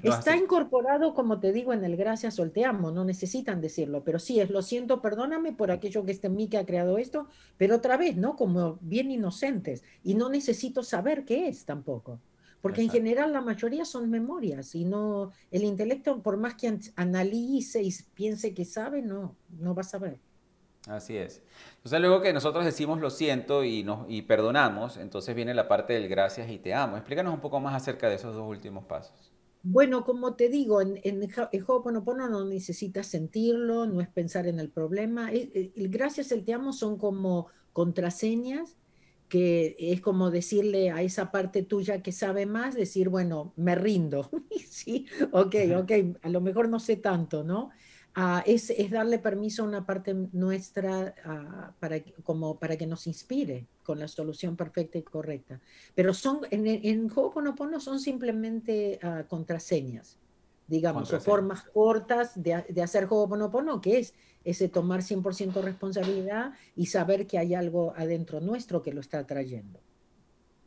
[0.03, 4.49] Está incorporado, como te digo, en el gracias o no necesitan decirlo, pero sí es
[4.49, 7.97] lo siento, perdóname por aquello que está en mí que ha creado esto, pero otra
[7.97, 8.35] vez, ¿no?
[8.35, 12.19] Como bien inocentes, y no necesito saber qué es tampoco.
[12.61, 17.81] Porque en general la mayoría son memorias y no, el intelecto, por más que analice
[17.81, 20.19] y piense que sabe, no, no va a saber.
[20.87, 21.43] Así es.
[21.77, 25.93] Entonces luego que nosotros decimos lo siento y, nos, y perdonamos, entonces viene la parte
[25.93, 26.97] del gracias y te amo.
[26.97, 29.31] Explícanos un poco más acerca de esos dos últimos pasos.
[29.63, 34.59] Bueno, como te digo, en, en el Ho'oponopono no necesitas sentirlo, no es pensar en
[34.59, 35.31] el problema.
[35.31, 38.75] El, el gracias, el te amo son como contraseñas
[39.31, 44.29] que es como decirle a esa parte tuya que sabe más, decir, bueno, me rindo.
[44.69, 45.91] sí, ok, ok,
[46.21, 47.69] a lo mejor no sé tanto, ¿no?
[48.13, 53.07] Ah, es, es, darle permiso a una parte nuestra ah, para, como para que nos
[53.07, 55.61] inspire con la solución perfecta y correcta.
[55.95, 60.19] Pero son, en, en Ho'oponopono son simplemente uh, contraseñas,
[60.67, 66.87] digamos, o formas cortas de, de hacer Ho'oponopono, que es ese tomar 100% responsabilidad y
[66.87, 69.79] saber que hay algo adentro nuestro que lo está trayendo.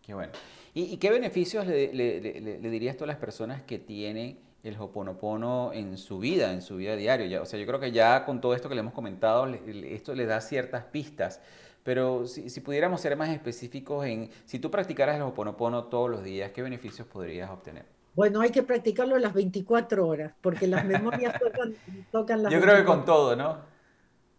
[0.02, 0.32] Qué bueno.
[0.74, 6.18] ¿Y, qué beneficios le, dirías tú a las personas que tienen el Hoponopono en su
[6.18, 7.40] vida, en su vida diaria?
[7.40, 10.26] o sea, yo creo que ya con todo esto que le hemos comentado, esto le
[10.26, 11.40] da ciertas pistas.
[11.84, 16.24] Pero si, si, pudiéramos ser más específicos en, si tú practicaras el Hoponopono todos los
[16.24, 17.93] días, ¿qué beneficios podrías obtener?
[18.14, 21.74] Bueno, hay que practicarlo las 24 horas, porque las memorias tocan,
[22.12, 23.58] tocan las Yo creo que con todo, ¿no?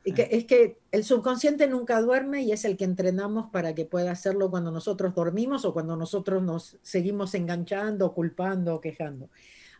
[0.05, 3.85] Y que, es que el subconsciente nunca duerme y es el que entrenamos para que
[3.85, 9.29] pueda hacerlo cuando nosotros dormimos o cuando nosotros nos seguimos enganchando, culpando o quejando.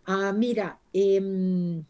[0.06, 1.84] Ah, mira, em,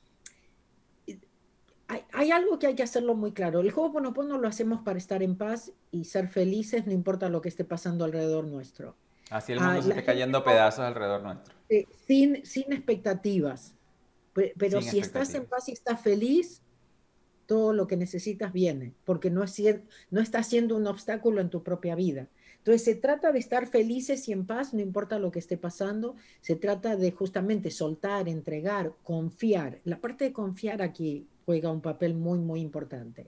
[1.88, 3.62] hay, hay, algo que hay que hacerlo muy claro.
[3.62, 7.42] El juego Ponopono lo hacemos para estar en paz y ser felices, no importa lo
[7.42, 8.96] que esté pasando alrededor nuestro.
[9.30, 11.55] Así el mundo ah, se esté cayendo pedazos alrededor nuestro.
[12.08, 13.76] Sin, sin expectativas.
[14.34, 16.62] Pero, si estás en paz y estás feliz,
[17.46, 19.62] todo lo que necesitas viene, porque no, es,
[20.12, 22.28] no está siendo un obstáculo en tu propia vida.
[22.58, 26.16] Entonces se trata de estar felices y en paz, no importa lo que esté pasando,
[26.42, 29.80] se trata de justamente soltar, entregar, confiar.
[29.84, 33.28] La parte de confiar aquí juega un papel muy, muy importante.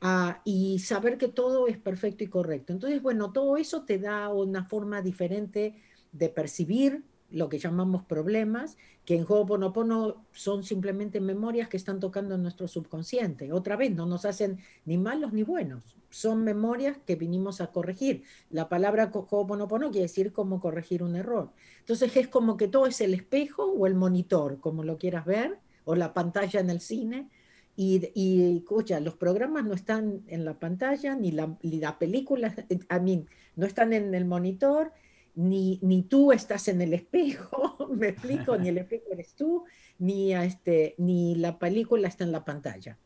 [0.00, 2.72] Ah, y saber que todo es perfecto y correcto.
[2.72, 5.76] Entonces, bueno, todo eso te da una forma diferente
[6.12, 7.04] de percibir
[7.34, 12.68] lo que llamamos problemas, que en Ho'oponopono son simplemente memorias que están tocando en nuestro
[12.68, 13.52] subconsciente.
[13.52, 18.22] Otra vez, no nos hacen ni malos ni buenos, son memorias que vinimos a corregir.
[18.50, 21.50] La palabra Ho'oponopono quiere decir cómo corregir un error.
[21.80, 25.58] Entonces es como que todo es el espejo o el monitor, como lo quieras ver,
[25.84, 27.28] o la pantalla en el cine,
[27.76, 32.54] y, y, escucha, los programas no están en la pantalla, ni la, ni la película,
[32.88, 34.92] a mí, no están en el monitor,
[35.34, 39.64] ni, ni tú estás en el espejo, me explico, ni el espejo eres tú,
[39.98, 42.98] ni, este, ni la película está en la pantalla.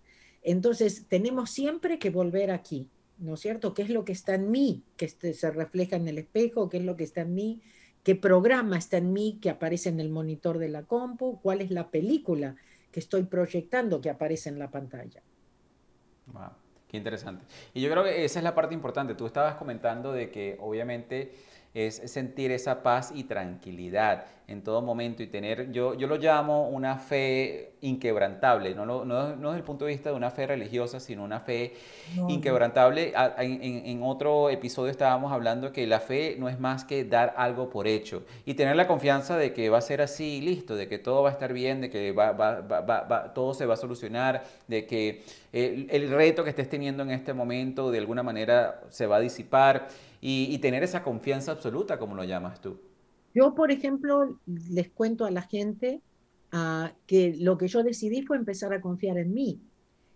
[0.43, 2.89] Entonces, tenemos siempre que volver aquí,
[3.19, 3.75] ¿no es cierto?
[3.75, 6.69] ¿Qué es lo que está en mí, que este, se refleja en el espejo?
[6.69, 7.61] ¿Qué es lo que está en mí?
[8.05, 11.41] ¿Qué programa está en mí que aparece en el monitor de la compu?
[11.41, 12.57] ¿Cuál es la película?
[12.91, 15.23] que estoy proyectando que aparece en la pantalla.
[16.89, 17.45] Qué interesante.
[17.75, 19.15] Y yo creo que esa es la parte importante.
[19.15, 21.33] Tú estabas comentando de que obviamente
[21.75, 24.27] es sentir esa paz y tranquilidad.
[24.49, 29.35] en todo momento y tener, yo, yo lo llamo una fe inquebrantable, no, no, no,
[29.37, 31.75] desde el punto de vista de una fe religiosa, sino una fe
[32.29, 33.13] inquebrantable.
[33.37, 37.69] En, en, otro episodio estábamos hablando que la fe no es más que dar algo
[37.69, 40.99] por hecho y tener la confianza de que va a ser así, listo, de que
[40.99, 44.45] todo va a estar bien, de que va, va, va, todo se va a solucionar,
[44.67, 49.07] de que el, el, reto que estés teniendo en este momento de alguna manera se
[49.07, 49.89] va a disipar
[50.21, 52.79] y, tener esa confianza absoluta, como lo llamas tú.
[53.35, 56.03] Yo, por ejemplo, les cuento a la gente
[56.53, 59.61] uh, que lo que yo decidí fue empezar a confiar en mí.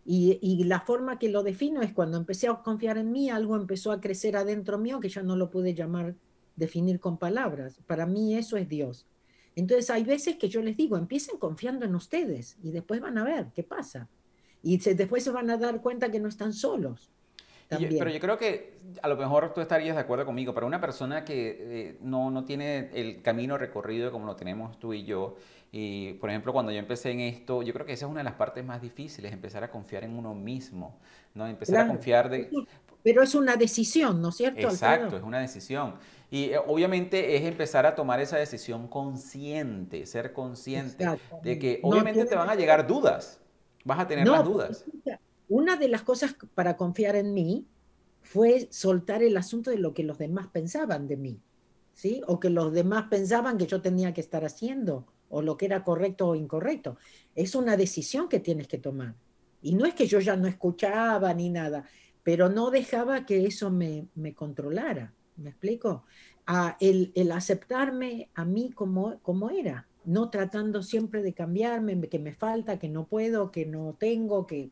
[0.04, 3.92] Y, la forma que lo defino es cuando empecé a confiar en mí, algo empezó
[3.92, 6.16] a crecer adentro mío que ya no lo pude llamar,
[6.56, 7.78] definir con palabras.
[7.86, 9.06] Para mí eso es Dios.
[9.54, 13.24] Entonces hay veces que yo les digo, empiecen confiando en ustedes y después van a
[13.24, 14.08] ver qué pasa.
[14.62, 17.12] Y después se van a dar cuenta que no están solos
[17.78, 21.24] pero yo creo que a lo mejor tú estarías de acuerdo conmigo, pero una persona
[21.24, 25.36] que eh, no, no tiene el camino recorrido como lo tenemos tú y yo,
[25.70, 28.24] y por ejemplo cuando yo empecé en esto, yo creo que esa es una de
[28.24, 30.98] las partes más difíciles, empezar a confiar en uno mismo,
[31.34, 31.46] ¿no?
[31.46, 32.50] Empezar a confiar de...
[33.02, 34.60] Pero es una decisión, ¿no es cierto?
[34.60, 35.94] Exacto, es una decisión.
[36.30, 41.06] Y eh, obviamente es empezar a tomar esa decisión consciente, ser consciente
[41.42, 43.40] de que obviamente te van a llegar dudas,
[43.84, 44.84] vas a tener las dudas
[45.48, 47.66] una de las cosas para confiar en mí
[48.22, 51.40] fue soltar el asunto de lo que los demás pensaban de mí,
[51.94, 52.22] ¿sí?
[52.26, 55.84] O que los demás pensaban que yo tenía que estar haciendo, o lo que era
[55.84, 56.96] correcto o incorrecto.
[57.34, 59.14] Es una decisión que tienes que tomar.
[59.60, 61.84] Y no es que yo ya no escuchaba ni nada,
[62.22, 65.14] pero no dejaba que eso me, controlara.
[65.36, 66.04] ¿Me explico?
[66.80, 72.32] El, el, aceptarme a mí como, como era, no tratando siempre de cambiarme, que me
[72.32, 74.70] falta, que no puedo, que no tengo, que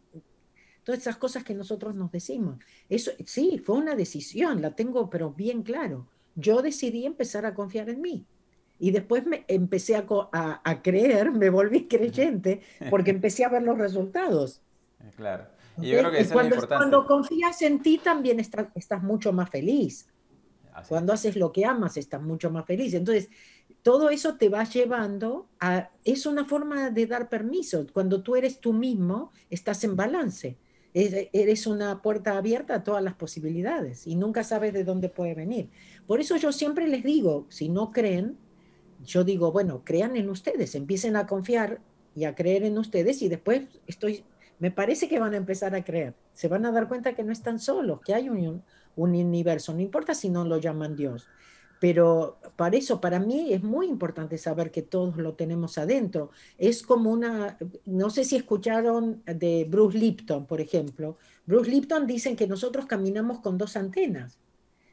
[0.91, 2.59] todas esas cosas que nosotros nos decimos.
[2.89, 6.09] Eso sí, fue una decisión, la tengo pero bien claro.
[6.35, 8.27] Yo decidí empezar a confiar en mí.
[8.79, 10.05] Y después me empecé a,
[10.65, 14.63] a, creer, me volví creyente, porque empecé a ver los resultados.
[15.01, 15.47] Eh, claro.
[15.81, 16.81] Y yo creo que eso cuando, es importante.
[16.81, 20.09] Cuando confías en ti también estás, estás mucho más feliz.
[20.89, 22.95] Cuando haces lo que amas, estás mucho más feliz.
[22.95, 23.29] Entonces,
[23.83, 25.91] todo eso te va llevando a...
[26.05, 27.87] Es una forma de dar permiso.
[27.93, 30.57] Cuando tú eres tú mismo, estás en balance
[30.93, 35.71] eres una puerta abierta a todas las posibilidades y nunca sabes de dónde puede venir.
[36.07, 38.37] Por eso yo siempre les digo, si no creen,
[39.05, 41.81] yo digo, bueno, crean en ustedes, empiecen a confiar
[42.15, 44.25] y a creer en ustedes y después estoy,
[44.59, 46.15] me parece que van a empezar a creer.
[46.35, 48.63] Se van a dar cuenta que no están solos, que hay un,
[48.97, 51.29] un universo, no importa si no lo llaman Dios.
[51.81, 56.31] Pero para eso, para mí es muy importante saber que todos lo tenemos adentro.
[56.59, 61.17] Es como una, no sé si escucharon de Bruce Lipton, por ejemplo.
[61.47, 64.39] Bruce Lipton dicen que nosotros caminamos con dos antenas.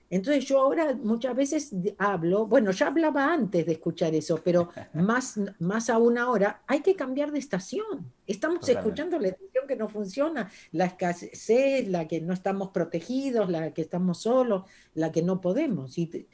[0.09, 5.39] Entonces yo ahora muchas veces hablo, bueno, ya hablaba antes de escuchar eso, pero más,
[5.59, 8.11] más aún ahora, hay que cambiar de estación.
[8.25, 13.73] Estamos escuchando la estación que no funciona, la escasez, la que no estamos protegidos, la
[13.73, 15.97] que estamos solos, la que no podemos.
[15.97, 16.27] Y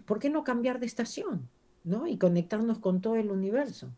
[0.00, 1.48] ¿por qué no cambiar de estación?
[1.84, 2.06] ¿no?
[2.06, 3.90] Y conectarnos con todo el universo.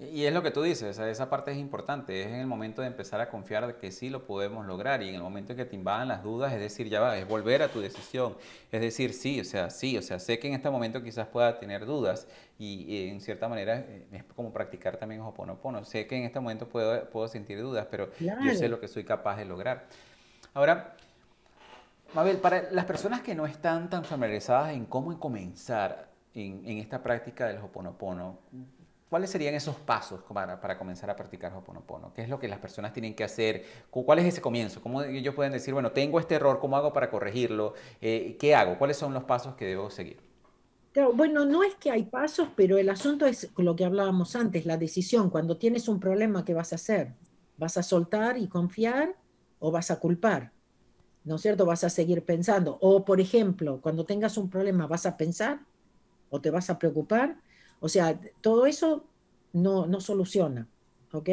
[0.00, 2.88] Y es lo que tú dices, esa parte es importante, es en el momento de
[2.88, 5.76] empezar a confiar que sí lo podemos lograr y en el momento en que te
[5.76, 8.36] invadan las dudas, es decir, ya va, es volver a tu decisión,
[8.72, 11.60] es decir, sí, o sea, sí, o sea, sé que en este momento quizás pueda
[11.60, 12.26] tener dudas
[12.58, 16.68] y, en cierta manera eh, es como practicar también Ho'oponopono, sé que en este momento
[16.68, 19.86] puedo, puedo sentir dudas, pero yo sé lo que soy capaz de lograr.
[20.54, 20.96] Ahora,
[22.14, 27.48] Mabel, para las personas que no están tan familiarizadas en cómo comenzar en, esta práctica
[27.48, 28.38] del Hoponopono,
[29.08, 32.14] ¿cuáles serían esos pasos para, comenzar a practicar Hoponopono?
[32.14, 33.64] ¿Qué es lo que las personas tienen que hacer?
[33.90, 34.80] ¿Cuál es ese comienzo?
[34.80, 37.74] ¿Cómo ellos pueden decir, bueno, tengo este error, ¿cómo hago para corregirlo?
[38.00, 38.78] Eh, ¿Qué hago?
[38.78, 40.18] ¿Cuáles son los pasos que debo seguir?
[41.14, 44.76] bueno, no es que hay pasos, pero el asunto es lo que hablábamos antes, la
[44.76, 45.28] decisión.
[45.28, 47.16] Cuando tienes un problema, ¿qué vas a hacer?
[47.56, 49.16] ¿Vas a soltar y confiar
[49.58, 50.53] o vas a culpar?
[51.24, 51.66] ¿No es cierto?
[51.66, 52.78] Vas a seguir pensando.
[52.80, 55.60] O, por ejemplo, cuando tengas un problema, ¿vas a pensar
[56.30, 57.36] o te vas a preocupar?
[57.80, 59.06] O sea, todo eso
[59.52, 60.68] no, no soluciona,
[61.12, 61.30] ¿ok?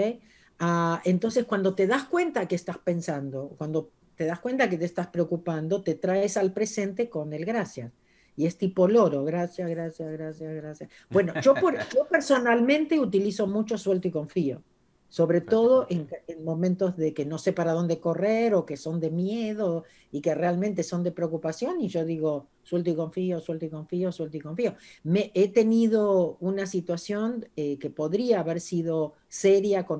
[0.59, 4.85] Ah, entonces, cuando te das cuenta que estás pensando, cuando te das cuenta que te
[4.85, 7.91] estás preocupando, te traes al presente con el gracias.
[8.37, 10.89] Y es tipo loro, gracias, gracias, gracias, gracias.
[11.09, 14.63] Bueno, yo, por, yo personalmente utilizo mucho suelto y confío
[15.11, 16.07] sobre todo en,
[16.41, 20.33] momentos de que no sé para dónde correr o que son de miedo y que
[20.33, 24.39] realmente son de preocupación y yo digo, suelto y confío, suelto y confío, suelto y
[24.39, 24.75] confío.
[25.03, 29.99] Me, he tenido una situación eh, que podría haber sido seria con,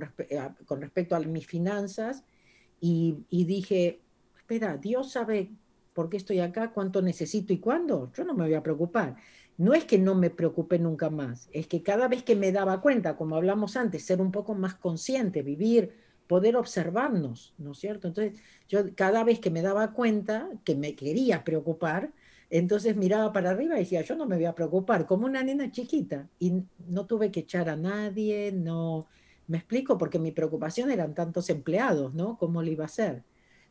[0.80, 2.24] respecto a mis finanzas
[2.80, 4.00] y, y, dije,
[4.40, 5.52] espera, Dios sabe
[5.94, 6.72] ¿Por qué estoy acá?
[6.72, 8.12] ¿Cuánto necesito y cuándo?
[8.14, 9.18] Yo no me voy a preocupar.
[9.62, 12.82] No es que no me preocupe nunca más, es que cada vez que me daba
[12.82, 15.94] cuenta, como hablamos antes, ser un poco más consciente, vivir,
[16.26, 18.08] poder observarnos, ¿no es cierto?
[18.08, 22.12] Entonces, yo cada vez que me daba cuenta que me quería preocupar,
[22.50, 25.70] entonces miraba para arriba y decía, yo no me voy a preocupar, como una nena
[25.70, 26.28] chiquita.
[26.40, 29.06] Y no tuve que echar a nadie, no,
[29.46, 32.36] me explico, porque mi preocupación eran tantos empleados, ¿no?
[32.40, 33.22] ¿Cómo lo iba a hacer?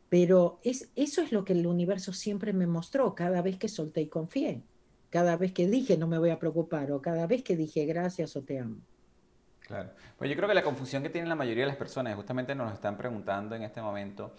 [0.07, 3.99] Pero es, eso es lo que el universo siempre me mostró cada vez que solté
[3.99, 4.63] y confié,
[5.11, 8.35] cada vez que dije no me voy a preocupar o cada vez que dije gracias
[8.35, 8.77] o te amo.
[9.59, 9.91] Claro.
[10.17, 12.73] Pues yo creo que la confusión que tienen la mayoría de las personas, justamente nos
[12.73, 14.33] están preguntando en este momento,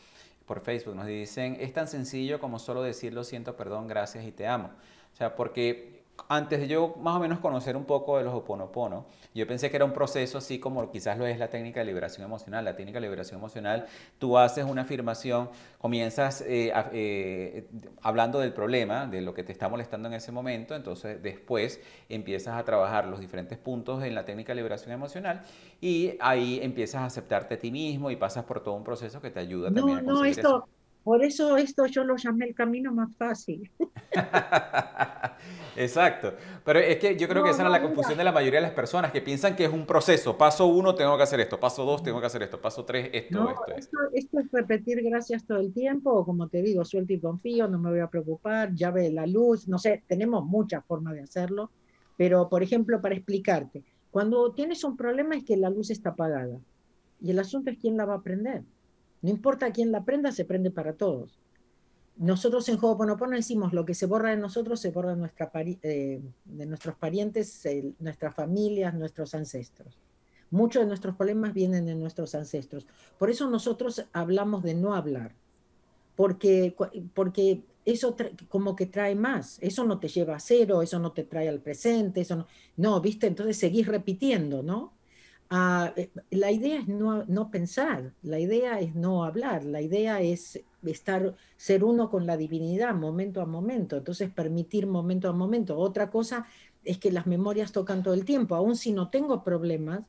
[0.45, 0.95] por Facebook.
[0.95, 4.71] Nos dicen, es tan sencillo como solo decir lo siento, perdón, gracias y te amo.
[5.13, 5.92] O sea, porque
[6.29, 9.77] antes de yo más o menos conocer un poco de los Ho'oponopono, yo pensé que
[9.77, 12.65] era un proceso así como quizás lo es la técnica de liberación emocional.
[12.65, 13.87] La técnica de liberación emocional,
[14.19, 17.67] tú haces una afirmación, comienzas eh, eh,
[18.03, 22.59] hablando del problema, de lo que te está molestando en ese momento, entonces después empiezas
[22.59, 25.43] a trabajar los diferentes puntos en la técnica de liberación emocional
[25.81, 29.31] y ahí empiezas a aceptarte a ti mismo y pasas por todo un proceso que
[29.31, 30.69] te ayuda también a no, esto,
[31.05, 33.71] Por eso esto yo lo llamé el camino más fácil.
[35.77, 36.35] Exacto.
[36.65, 38.75] Pero es que yo creo que esa es la confusión de la mayoría de las
[38.75, 40.39] personas que piensan que es un proceso.
[40.39, 41.59] Paso uno, tengo que hacer esto.
[41.59, 42.61] Paso dos, tengo que hacer esto.
[42.61, 43.99] Paso tres, esto, esto, esto.
[44.13, 46.13] Esto es repetir gracias todo el tiempo.
[46.13, 49.27] O como te digo, suelto y confío, no me voy a preocupar, ya ve la
[49.27, 49.67] luz.
[49.67, 51.71] No sé, tenemos muchas formas de hacerlo.
[52.17, 56.59] Pero, por ejemplo, para explicarte, cuando tienes un problema es que la luz está apagada.
[57.21, 58.63] Y el asunto es quién la va a prender.
[59.23, 61.39] No importa quién la prenda, se prende para todos
[62.17, 65.17] nosotros en Ho'oponopono decimos lo que se borra de nosotros se borra
[65.55, 67.67] eh, de nuestros parientes,
[67.99, 69.99] nuestras familias, nuestros ancestros.
[70.51, 72.87] Muchos de nuestros problemas vienen de nuestros ancestros.
[73.19, 75.35] Por eso nosotros hablamos de no hablar,
[76.15, 76.77] porque,
[77.15, 78.15] porque eso
[78.49, 79.59] como que trae más.
[79.63, 82.47] Eso no te lleva a cero, eso no te trae al presente, eso no,
[82.77, 83.27] no ¿viste?
[83.27, 84.93] Entonces seguís repitiendo, ¿no?
[85.55, 90.23] Ah, eh, la idea es no, no pensar, la idea es no hablar, la idea
[90.23, 95.77] es estar, ser uno con la divinidad momento a momento, entonces permitir momento a momento.
[95.77, 96.47] Otra cosa
[96.85, 100.07] es que las memorias tocan todo el tiempo, aun si no tengo problemas,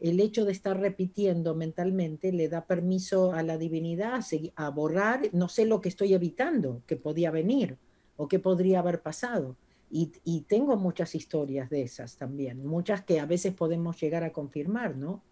[0.00, 4.20] el hecho de estar repitiendo mentalmente le da permiso a la divinidad
[4.54, 7.78] a, borrar, no sé lo que estoy evitando, que podía venir
[8.18, 9.56] o que podría haber pasado.
[9.96, 14.32] Y, y, tengo muchas historias de esas también, muchas que a veces podemos llegar a
[14.32, 15.22] confirmar, ¿no?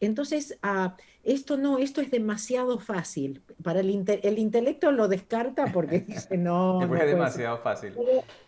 [0.00, 3.42] Entonces, ah, esto no, esto es demasiado fácil.
[3.62, 6.82] Para el, el intelecto lo descarta porque dice, no.
[6.82, 7.92] es demasiado fácil.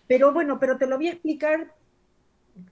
[0.07, 1.75] Pero, bueno, pero te lo voy a explicar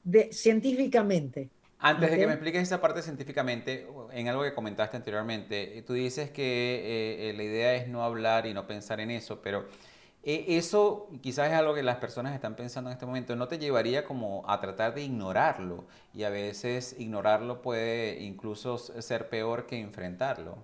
[0.02, 1.50] de, científicamente.
[1.78, 6.30] Antes de que me expliques esa parte científicamente, en algo que comentaste anteriormente, tú dices
[6.30, 9.66] que eh, la idea es no hablar y no pensar en eso, pero
[10.22, 13.34] eso quizás es algo que las personas están pensando en este momento.
[13.34, 15.86] ¿No te llevaría como a tratar de ignorarlo?
[16.14, 20.58] Y a veces ignorarlo puede incluso ser peor que enfrentarlo.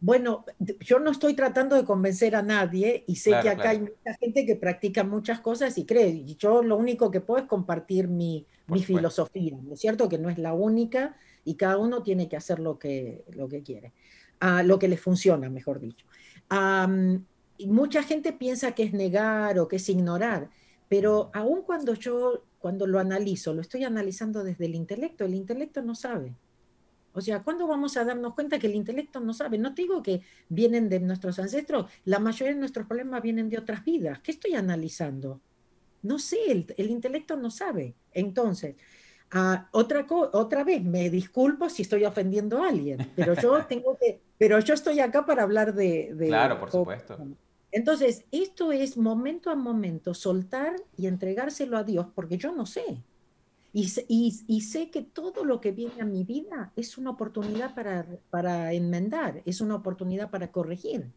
[0.00, 0.44] Bueno,
[0.80, 4.46] yo no estoy tratando de convencer a nadie y sé que acá hay mucha gente
[4.46, 6.10] que practica muchas cosas y cree.
[6.10, 10.08] Y yo lo único que puedo es compartir mi, mi filosofía, ¿no es cierto?
[10.08, 13.62] Que no es la única y cada uno tiene que hacer lo que, lo que
[13.62, 13.92] quiere,
[14.40, 16.06] uh, lo que le funciona, mejor dicho
[17.66, 20.50] mucha gente piensa que es negar o que es ignorar,
[20.88, 25.82] pero aun cuando yo, cuando lo analizo, lo estoy analizando desde el intelecto, el intelecto
[25.82, 26.34] no sabe.
[27.12, 29.58] O sea, ¿cuándo vamos a darnos cuenta que el intelecto no sabe?
[29.58, 33.58] No te digo que vienen de nuestros ancestros, la mayoría de nuestros problemas vienen de
[33.58, 34.20] otras vidas.
[34.20, 35.40] ¿Qué estoy analizando?
[36.02, 36.38] No sé,
[36.76, 37.94] el, intelecto no sabe.
[38.12, 38.76] Entonces,
[39.32, 44.20] ah, otra, otra vez, me disculpo si estoy ofendiendo a alguien, pero yo tengo que,
[44.38, 46.14] pero yo estoy acá para habber de...
[46.14, 47.18] de claro, por supuesto.
[47.70, 53.02] Entonces, esto es momento a momento soltar y entregárselo a Dios, porque yo no sé.
[53.74, 53.92] Y,
[54.48, 58.72] y, sé que todo lo que viene a mi vida es una oportunidad para, para
[58.72, 61.12] enmendar, es una oportunidad para corregir.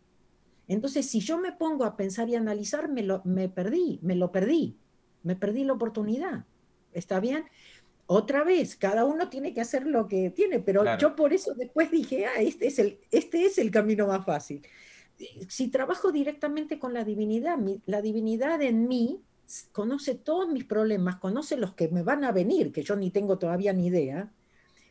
[0.68, 4.32] Entonces, si yo me pongo a pensar y analizar, me, lo, me perdí, me lo
[4.32, 4.78] perdí,
[5.24, 6.46] me perdí la oportunidad.
[6.94, 7.46] ¿Está bien?
[8.06, 11.90] Otra vez, cada uno tiene que hacer lo que tiene, pero yo por eso después
[11.90, 14.62] dije, ah, este es, el, este es el camino más fácil
[15.48, 19.22] si trabajo directamente con la divinidad, la divinidad en mí
[19.72, 23.38] conoce todos mis problemas, conoce los que me van a venir, que yo ni tengo
[23.38, 24.32] todavía ni idea,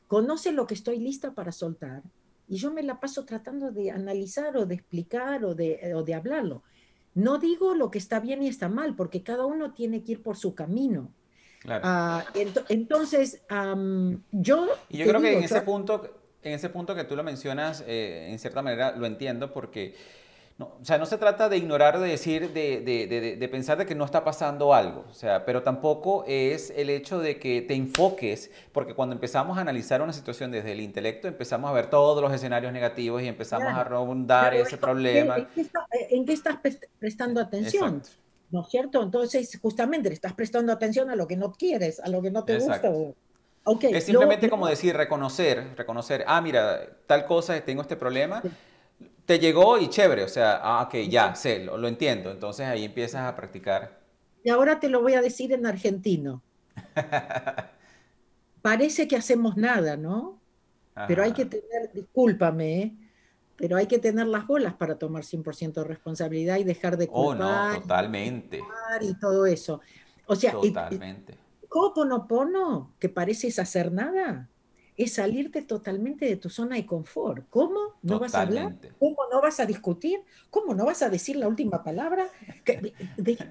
[0.07, 2.03] conoce lo que estoy lista para soltar,
[2.49, 6.15] y yo me la paso tratando de analizar o de explicar o de, o de
[6.15, 6.63] hablarlo.
[7.15, 10.23] No digo lo que está bien y está mal, porque cada uno tiene que ir
[10.23, 11.13] por su camino.
[11.67, 12.25] Ah,
[12.69, 13.43] entonces,
[14.33, 14.69] yo...
[14.89, 18.29] Y yo creo que en ese punto en ese punto que tú lo mencionas, eh,
[18.31, 19.95] en cierta manera lo entiendo porque
[20.61, 23.07] No, o sea, no se trata de ignorar, de decir, de, de,
[23.39, 27.19] de, pensar de que no está pasando algo, o sea, pero tampoco es el hecho
[27.19, 31.71] de que te enfoques, porque cuando empezamos a analizar una situación desde el intelecto, empezamos
[31.71, 35.39] a ver todos los escenarios negativos y empezamos a rondar ese problema.
[36.11, 36.59] ¿En qué, estás
[36.99, 38.03] prestando atención?
[38.51, 39.03] ¿No es cierto?
[39.03, 42.45] Entonces, justamente le estás prestando atención a lo que no quieres, a lo que no
[42.45, 42.93] te gusta.
[43.65, 48.43] Okay, es simplemente como decir, reconocer, reconocer, ah, mira, tal cosa, tengo este problema
[49.31, 52.33] te llegó y chévere, o sea, ah, ok, ya, sé, lo, entiendo.
[52.33, 54.01] Entonces ahí empiezas a practicar.
[54.43, 56.43] Y ahora te lo voy a decir en argentino.
[58.63, 60.41] Parece que hacemos nada, ¿no?
[61.07, 62.97] Pero hay que tener, discúlpame, ¿eh?
[63.55, 67.71] pero hay que tener las bolas para tomar 100% de responsabilidad y dejar de culpar.
[67.71, 68.61] Oh, no, totalmente.
[69.01, 69.81] Y, todo eso.
[70.27, 71.39] O sea, totalmente.
[71.69, 74.49] pono, que pareces hacer nada,
[75.03, 77.47] es salirte totalmente de tu zona de confort.
[77.49, 77.95] ¿Cómo?
[78.03, 78.77] ¿No vas a hablar?
[78.99, 80.23] ¿Cómo no vas a discutir?
[80.51, 82.29] ¿Cómo no vas a decir la última palabra?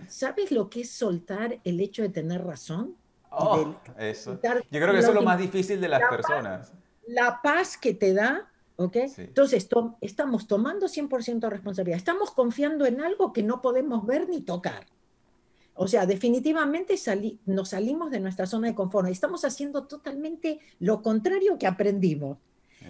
[0.07, 2.95] ¿Sabes lo que es soltar el hecho de tener razón?
[3.31, 4.39] Oh, eso.
[4.43, 6.73] Yo creo que eso es lo más difícil de las personas.
[7.07, 8.95] la paz que te da, ¿ok?
[9.17, 9.67] Entonces,
[10.01, 11.97] estamos tomando 100% responsabilidad.
[11.97, 14.85] Estamos confiando en algo que no podemos ver ni tocar.
[15.81, 16.95] O sea, definitivamente
[17.45, 19.07] nos salimos de nuestra zona de confort.
[19.07, 22.37] Estamos haciendo totalmente lo contrario que aprendimos.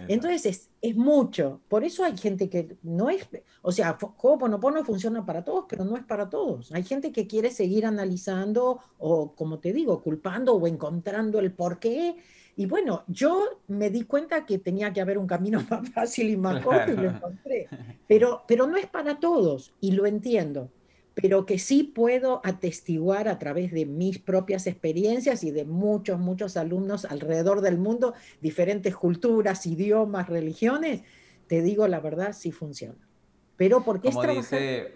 [0.08, 1.60] Entonces es, mucho.
[1.68, 3.28] Por eso hay gente que no es,
[3.62, 6.72] o sea, Ho'oponopono funciona para todos, pero no es para todos.
[6.72, 12.16] Hay gente que quiere seguir analizando o, como te digo, culpando o encontrando el porqué.
[12.56, 16.36] Y bueno, yo me di cuenta que tenía que haber un camino más fácil y
[16.36, 17.68] más corto y lo encontré.
[18.08, 20.72] Pero, pero no es para todos y lo entiendo
[21.14, 26.56] pero que sí puedo atestiguar a través de mis propias experiencias y de muchos, muchos
[26.56, 31.02] alumnos alrededor del mundo, diferentes culturas, idiomas, religiones,
[31.46, 33.08] te digo la verdad, sí funciona.
[33.56, 34.92] Pero porque es trabajar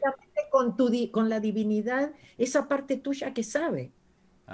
[0.51, 3.91] con, tu, con la divinidad, esa parte tuya que sabe.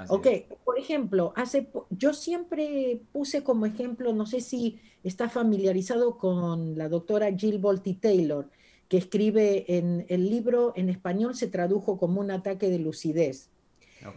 [0.09, 0.27] ok,
[0.65, 6.89] por ejemplo, hace, yo siempre puse como ejemplo, no sé si está familiarizado con la
[6.89, 8.49] doctora Jill Bolte Taylor,
[8.91, 13.49] que escribe en el libro, en español se tradujo como un ataque de lucidez.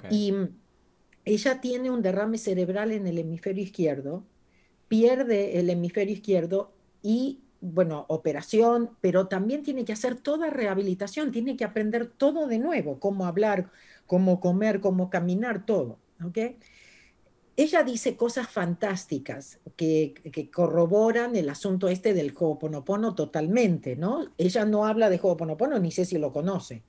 [0.09, 0.33] Y
[1.25, 4.23] ella tiene un derrame cerebral en el hemisferio izquierdo,
[4.87, 6.71] pierde el hemisferio izquierdo
[7.03, 12.57] y, bueno, operación, pero también tiene que hacer toda rehabilitación, tiene que aprender todo de
[12.57, 13.69] nuevo, cómo hablar,
[14.07, 15.99] cómo comer, cómo caminar, todo.
[16.25, 16.57] ¿okay?
[17.55, 20.15] Ella dice cosas fantásticas que,
[20.51, 24.27] corroboran el asunto este del Ho'oponopono totalmente, ¿no?
[24.37, 26.81] Ella no habla de Ho'oponopono, ni sé si lo conoce,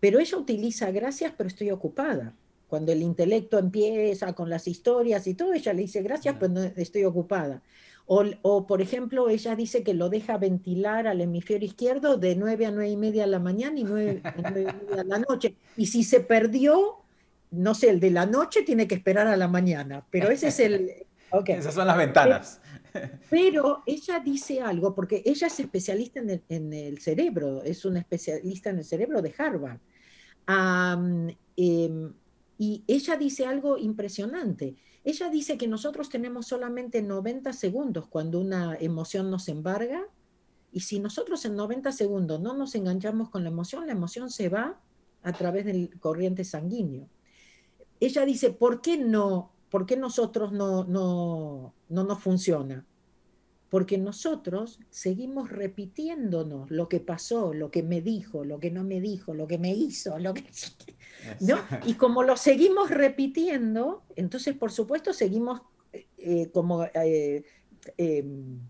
[0.00, 2.34] pero ella utiliza gracias, pero estoy ocupada.
[2.68, 6.62] Cuando el intelecto empieza con las historias y todo, ella le dice gracias, pero no,
[6.62, 7.62] estoy ocupada.
[8.06, 12.70] O, por ejemplo, ella dice que lo deja ventilar al hemisferio izquierdo de 9 a
[12.72, 15.54] 9 y media de la mañana y 9 a 9 y media de la noche.
[15.76, 16.96] Y si se perdió,
[17.50, 20.60] no sé, el de la noche tiene que esperar a la mañana, pero ese es
[20.60, 21.06] el...
[21.46, 22.60] Esas son las ventanas.
[23.30, 28.78] Pero, ella dice algo, porque ella es especialista en el, cerebro, es una especialista en
[28.78, 29.78] el cerebro de Harvard.
[31.56, 32.12] Em,
[32.58, 34.74] y ella dice algo impresionante.
[35.04, 40.02] Ella dice que nosotros tenemos solamente 90 segundos cuando una emoción nos embarga,
[40.72, 44.48] y si nosotros en 90 segundos no nos enganchamos con la emoción, la emoción se
[44.48, 44.80] va
[45.22, 47.08] a través del corriente sanguíneo
[48.00, 49.52] ella dice, ¿por qué no?
[49.70, 52.86] ¿Por qué nosotros no, no, no nos funciona?
[53.68, 59.00] Porque nosotros seguimos repitiéndonos lo que pasó, lo que me dijo, lo que no me
[59.00, 60.44] dijo, lo que me hizo, lo que...
[61.40, 61.58] ¿no?
[61.86, 67.44] Y como lo seguimos repitiendo, entonces por supuesto seguimos eh, como eh,
[67.96, 68.60] em,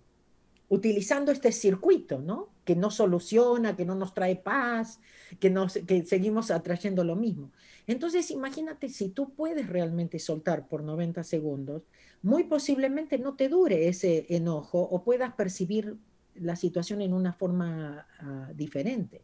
[0.68, 2.48] utilizando este circuito, ¿no?
[2.64, 5.00] Que no soluciona, que no nos trae paz,
[5.38, 7.52] que, nos, que seguimos atrayendo lo mismo.
[7.91, 11.82] Entonces, imagínate si tú puedes realmente soltar por 90 segundos,
[12.22, 15.97] muy posiblemente no te dure ese enojo o puedas percibir
[16.36, 19.22] la situación en una forma ah, diferente.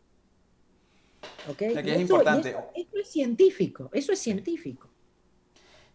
[1.49, 1.63] ¿Ok?
[1.63, 2.57] es importante.
[2.75, 4.89] Eso, es científico, eso es científico.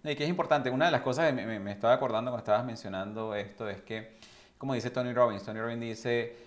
[0.06, 2.66] Y que es importante, una de las cosas que me, me estaba acordando cuando estabas
[2.66, 4.12] mencionando esto es que,
[4.58, 6.38] como dice Tony Robbins, Tony Robbins dice,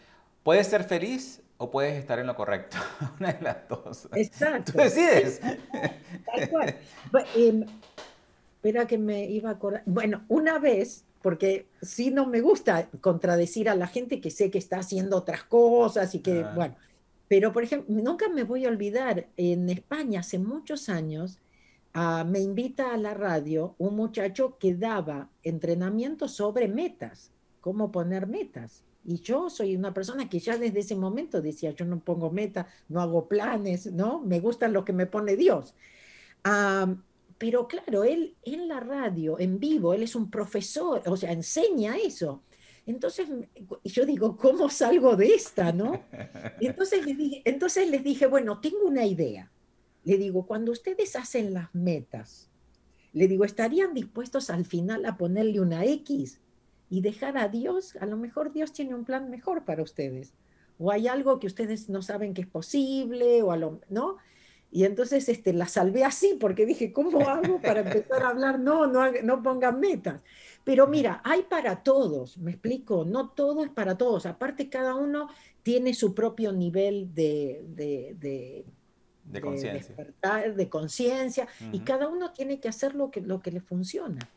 [0.42, 2.76] puedes ser feliz o puedes estar en lo correcto.
[3.20, 4.08] Una de las dos.
[4.12, 4.72] Exacto.
[4.72, 5.40] Tú decides.
[5.40, 6.76] Tal cual.
[7.36, 7.64] Em,
[8.56, 9.82] espera que me iba a acordar.
[9.86, 14.58] Bueno, una vez, porque sí no me gusta contradecir a la gente que sé que
[14.58, 16.52] está haciendo otras cosas y que, ah.
[16.54, 16.76] bueno,
[17.28, 21.38] pero por ejemplo, nunca me voy a olvidar, en España hace muchos años,
[21.92, 27.30] ah, me invita a la radio un muchacho que daba entrenamiento sobre metas,
[27.60, 28.82] cómo poner metas.
[29.04, 32.66] Y yo soy una persona que ya desde ese momento decía, yo no pongo meta,
[32.88, 34.20] no hago planes, ¿no?
[34.20, 35.74] Me gusta lo que me pone Dios.
[37.38, 41.96] pero claro, él en la radio, en vivo, él es un profesor, o sea, enseña
[41.96, 42.42] eso.
[42.86, 43.28] Entonces
[43.84, 46.02] yo digo, ¿cómo salgo de esta, no?
[46.60, 49.50] Entonces les dije, entonces les dije bueno, tengo una idea.
[50.04, 52.50] Le digo, cuando ustedes hacen las metas,
[53.14, 56.40] le digo, ¿estarían dispuestos al final a ponerle una X
[56.94, 57.96] y dejar a Dios?
[57.96, 60.32] A lo mejor Dios tiene un plan mejor para ustedes.
[60.78, 64.18] O hay algo que ustedes no saben que es posible, o a lo, ¿no?
[64.70, 68.60] Y entonces este, la salvé así, porque dije, ¿cómo hago para empezar a hablar?
[68.60, 70.20] No, no, no pongan metas.
[70.62, 74.24] Pero mira, hay para todos, me explico, no todo es para todos.
[74.24, 75.28] Aparte, cada uno
[75.64, 78.64] tiene su propio nivel de, de
[79.24, 79.94] de conciencia.
[80.54, 84.28] De conciencia, y cada uno tiene que hacer lo que, lo que le funciona.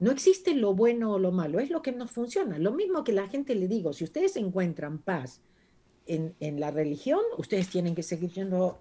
[0.00, 2.58] No existe lo bueno o lo malo, es lo que nos funciona.
[2.58, 5.40] Lo mismo que la gente le digo, si ustedes encuentran paz
[6.06, 8.78] en, en la religión, ustedes tienen que seguir yendo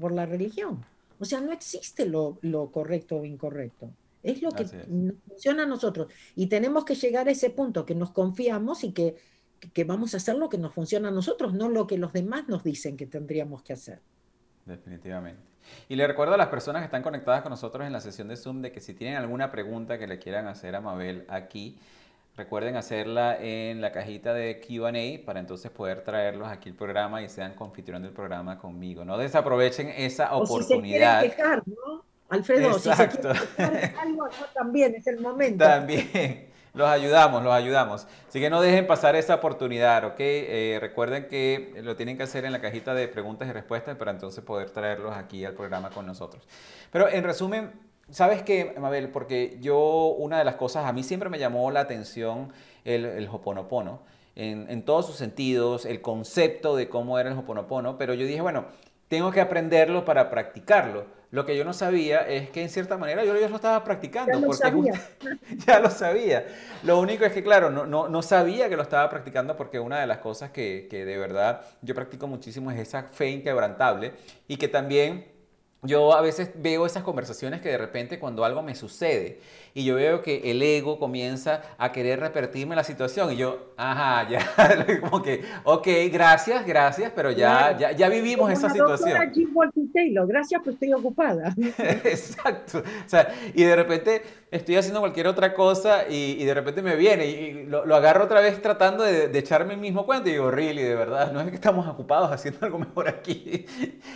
[0.00, 0.84] por la religión.
[1.18, 3.90] O sea, no existe lo, lo correcto o incorrecto.
[4.22, 6.12] Es lo que nos funciona a nosotros.
[6.34, 9.16] Y tenemos que llegar a ese punto, que nos confiamos y que,
[9.72, 12.48] que vamos a hacer lo que nos funciona a nosotros, no lo que los demás
[12.48, 14.00] nos dicen que tendríamos que hacer.
[14.64, 15.40] Definitivamente.
[15.88, 18.36] Y le recuerdo a las personas que están conectadas con nosotros en la sesión de
[18.36, 21.78] Zoom de que si tienen alguna pregunta que le quieran hacer a Mabel aquí,
[22.36, 27.28] recuerden hacerla en la cajita de QA para entonces poder traerlos aquí al programa y
[27.28, 29.04] sean confitrión del programa conmigo.
[29.04, 31.22] No desaprovechen esa oportunidad.
[31.22, 32.04] Si se quejar, ¿no?
[32.28, 33.34] Alfredo, Exacto.
[33.34, 35.64] si se quejar algo, también es el momento.
[35.64, 36.55] También.
[36.76, 38.06] Los ayudamos, los ayudamos.
[38.28, 40.16] Así que no dejen pasar esa oportunidad, ¿ok?
[40.18, 44.10] Eh, recuerden que lo tienen que hacer en la cajita de preguntas y respuestas para
[44.10, 46.46] entonces poder traerlos aquí al programa con nosotros.
[46.92, 47.72] Pero en resumen,
[48.10, 49.08] ¿sabes qué, Mabel?
[49.08, 52.52] Porque yo, una de las cosas, a mí siempre me llamó la atención
[52.84, 54.02] el, el hoponopono.
[54.34, 58.42] En, en, todos sus sentidos, el concepto de cómo era el Hoponopono, pero yo dije,
[58.42, 58.66] bueno,
[59.08, 61.06] tengo que aprenderlo para practicarlo.
[61.30, 64.32] Lo que yo no sabía es que en cierta manera yo ya lo estaba practicando.
[64.32, 64.92] Ya lo sabía.
[65.66, 66.46] ya lo sabía.
[66.84, 70.00] Lo único es que, claro, no, no, no, sabía que lo estaba practicando porque una
[70.00, 74.12] de las cosas que, que de verdad yo practico muchísimo es esa fe inquebrantable
[74.46, 75.26] y que también
[75.82, 79.40] yo a veces veo esas conversaciones que de repente cuando algo me sucede
[79.76, 84.26] y yo veo que el ego comienza a querer repetirme la situación y yo, ajá,
[84.30, 89.18] ya, como que, ok, gracias, gracias, pero ya, ya, ya, vivimos esa situación.
[89.92, 91.54] Taylor, gracias, pues estoy ocupada.
[92.04, 92.78] Exacto.
[92.78, 96.96] O sea, y de repente estoy haciendo cualquier otra cosa y, y de repente me
[96.96, 100.32] viene y, lo, lo, agarro otra vez tratando de, de, echarme el mismo cuento y
[100.32, 103.66] digo, really, de verdad, no es que estamos ocupados haciendo algo mejor aquí.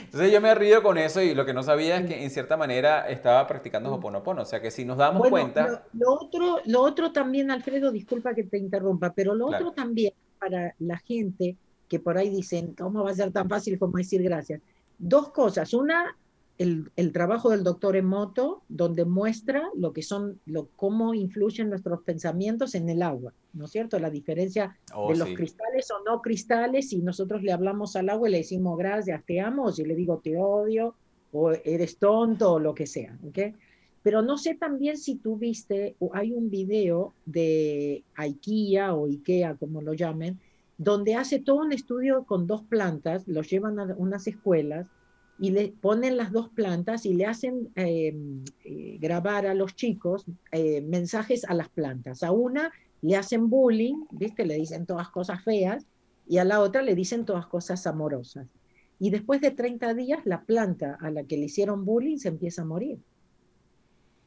[0.04, 2.56] Entonces yo me río con eso y lo que no sabía es que en cierta
[2.56, 4.42] manera estaba practicando Hoponopono.
[4.42, 5.49] O sea que si nos damos cuenta.
[5.92, 10.74] Lo, otro, lo otro también, Alfredo, disculpa que te interrumpa, pero lo otro también para
[10.78, 11.56] la gente
[11.88, 14.62] que por ahí dicen, ¿cómo va a ser tan fácil como decir gracias?
[14.98, 15.74] Dos cosas.
[15.74, 16.16] Una,
[16.56, 22.02] el, el, trabajo del doctor Emoto, donde muestra lo que son, lo, cómo influyen nuestros
[22.02, 23.98] pensamientos en el agua, ¿no es cierto?
[23.98, 28.28] La diferencia oh, de los cristales o no cristales, si nosotros le hablamos al agua
[28.28, 30.94] y le decimos gracias, te amo, o si le digo te odio,
[31.32, 33.38] o eres tonto, o lo que sea, ¿ok?
[34.02, 39.82] Pero no sé también si tú viste, hay un video de IKEA o IKEA, como
[39.82, 40.38] lo llamen,
[40.78, 44.88] donde hace todo un estudio con dos plantas, los llevan a unas escuelas
[45.38, 48.14] y le ponen las dos plantas y le hacen eh,
[48.64, 52.22] eh, grabar a los chicos eh, mensajes a las plantas.
[52.22, 52.72] A una
[53.02, 54.46] le hacen bullying, ¿viste?
[54.46, 55.86] Le dicen todas cosas feas
[56.26, 58.46] y a la otra le dicen todas cosas amorosas.
[58.98, 62.62] Y después de 30 días, la planta a la que le hicieron bullying se empieza
[62.62, 62.98] a morir.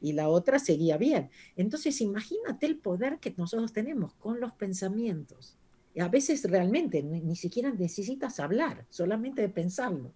[0.04, 1.32] Y la otra seguía bien.
[1.56, 5.58] Entonces, imagínate el poder que nosotros tenemos con los pensamientos.
[5.95, 10.12] Y a veces realmente ni, ni siquiera necesitas hablar, solamente de pensarlo.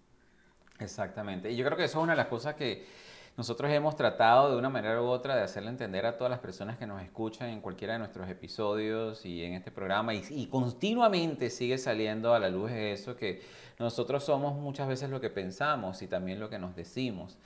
[0.78, 1.50] Exactamente.
[1.50, 2.84] Y yo creo que eso es una de las cosas que
[3.38, 6.76] nosotros hemos tratado de una manera u otra de hacerle entender a todas las personas
[6.76, 11.48] que nos escuchan en cualquiera de nuestros episodios y en este programa y, y continuamente
[11.48, 13.40] sigue saliendo a la luz eso que
[13.78, 17.38] nosotros somos muchas veces lo que pensamos y también lo que nos decimos.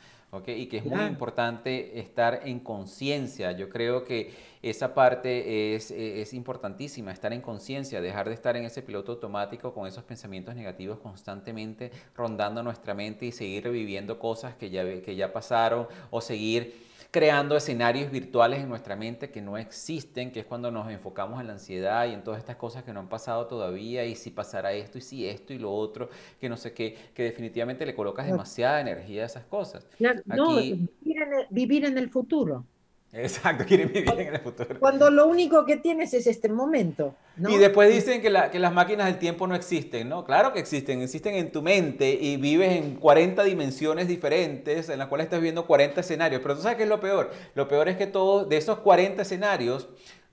[0.46, 3.52] Y que es muy importante estar en conciencia.
[3.52, 8.64] Yo creo que esa parte es, es importantísima, estar en conciencia, dejar de estar en
[8.64, 14.54] ese piloto automático con esos pensamientos negativos constantemente rondando nuestra mente y seguir reviviendo cosas
[14.54, 19.58] que ya, que ya pasaron o seguir creando escenarios virtuales en nuestra mente que no
[19.58, 22.92] existen, que es cuando nos enfocamos en la ansiedad y en todas estas cosas que
[22.94, 26.08] no han pasado todavía, y si pasará esto, y si esto y lo otro,
[26.40, 29.86] que no sé qué, que definitivamente le colocas demasiada energía a esas cosas.
[30.24, 32.64] no, vivir en, el, vivir en el futuro.
[33.12, 34.80] Exacto, quieren vivir en el futuro.
[34.80, 37.14] Cuando lo único que tienes es este momento.
[37.46, 40.24] Y después dicen que, las máquinas del tiempo no existen, ¿no?
[40.24, 45.08] Claro que existen, existen en tu mente y vives en 40 dimensiones diferentes en las
[45.08, 46.40] cuales estás viendo 40 escenarios.
[46.40, 47.30] Pero tú sabes qué es lo peor.
[47.54, 49.88] Lo peor es que todos de esos 40 escenarios,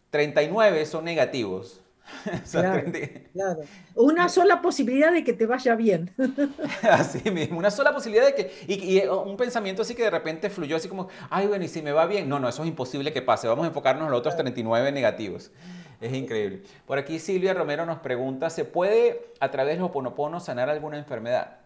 [0.10, 1.82] 39 son negativos.
[3.34, 3.62] Claro,
[3.96, 6.12] Una sola posibilidad de que te vaya bien.
[6.84, 10.50] Así mismo, una sola posibilidad de que, y, y, un pensamiento así que de repente
[10.50, 13.14] fluyó así como, ay, bueno, y si me va bien, no, no, eso es imposible
[13.14, 15.52] que pase, vamos a enfocarnos en los otros 39 negativos.
[16.02, 16.64] Es increíble.
[16.86, 20.98] Por aquí Silvia Romero nos pregunta, ¿se puede a través de los oponoponos sanar alguna
[20.98, 21.58] enfermedad?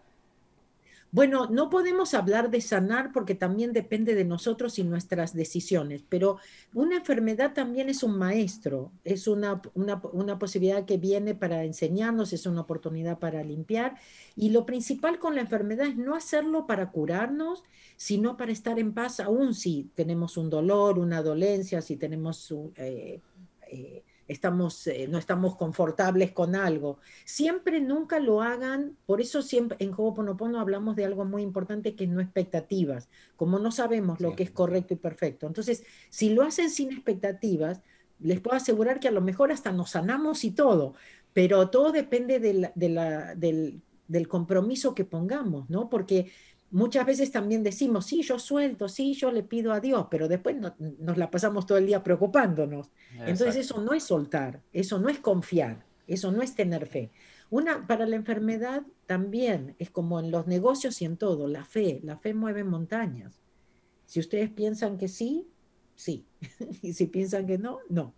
[1.14, 6.38] Bueno, no podemos hablar de sanar porque también depende de nosotros y nuestras decisiones, pero
[6.72, 12.46] una enfermedad también es un maestro, es una, una, posibilidad que viene para enseñarnos, es
[12.46, 13.94] una oportunidad para limpiar.
[14.34, 17.62] Y lo principal con la enfermedad es no hacerlo para curarnos,
[17.96, 22.52] sino para estar en paz, aún si tenemos un dolor, una dolencia, si tenemos...
[22.74, 23.20] Eh,
[23.70, 26.98] eh, estamos, eh, no estamos confortables con algo.
[27.24, 32.04] Siempre, nunca lo hagan, por eso siempre en Ho'oponopono hablamos de algo muy importante que
[32.04, 35.46] es no expectativas, como no sabemos lo que es correcto y perfecto.
[35.46, 37.82] Entonces, si lo hacen sin expectativas,
[38.20, 40.94] les puedo asegurar que a lo mejor hasta nos sanamos y todo,
[41.32, 42.70] pero todo depende del,
[44.06, 45.90] del compromiso que pongamos, ¿no?
[45.90, 46.30] Porque
[46.74, 50.56] muchas veces también decimos, sí, yo suelto, sí, yo le pido a Dios, pero después
[50.56, 52.90] nos la pasamos todo el día preocupándonos.
[53.12, 57.12] Entonces eso no es soltar, eso no es confiar, eso no es tener fe.
[57.48, 62.00] Una, para la enfermedad también es como en los negocios y en todo, la fe,
[62.02, 63.40] la fe mueve montañas.
[64.06, 65.46] Si ustedes piensan que sí,
[65.94, 66.26] sí.
[66.82, 68.14] y si piensan que no, no.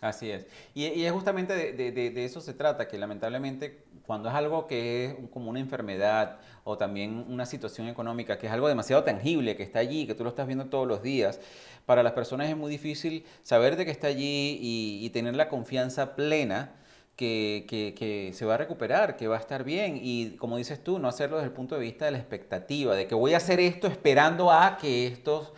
[0.00, 0.48] Así es.
[0.74, 5.14] Y, es justamente de, de, eso se trata, que lamentablemente cuando es algo que es
[5.32, 9.78] como una enfermedad o también una situación económica, que es algo demasiado tangible, que está
[9.78, 11.40] allí, que tú lo estás viendo todos los días,
[11.86, 16.14] para las personas es muy difícil saber de que está allí y, tener la confianza
[16.16, 16.72] plena.
[17.16, 20.98] Que, que, se va a recuperar, que va a estar bien y como dices tú,
[20.98, 23.60] no hacerlo desde el punto de vista de la expectativa, de que voy a hacer
[23.60, 25.54] esto esperando a que esto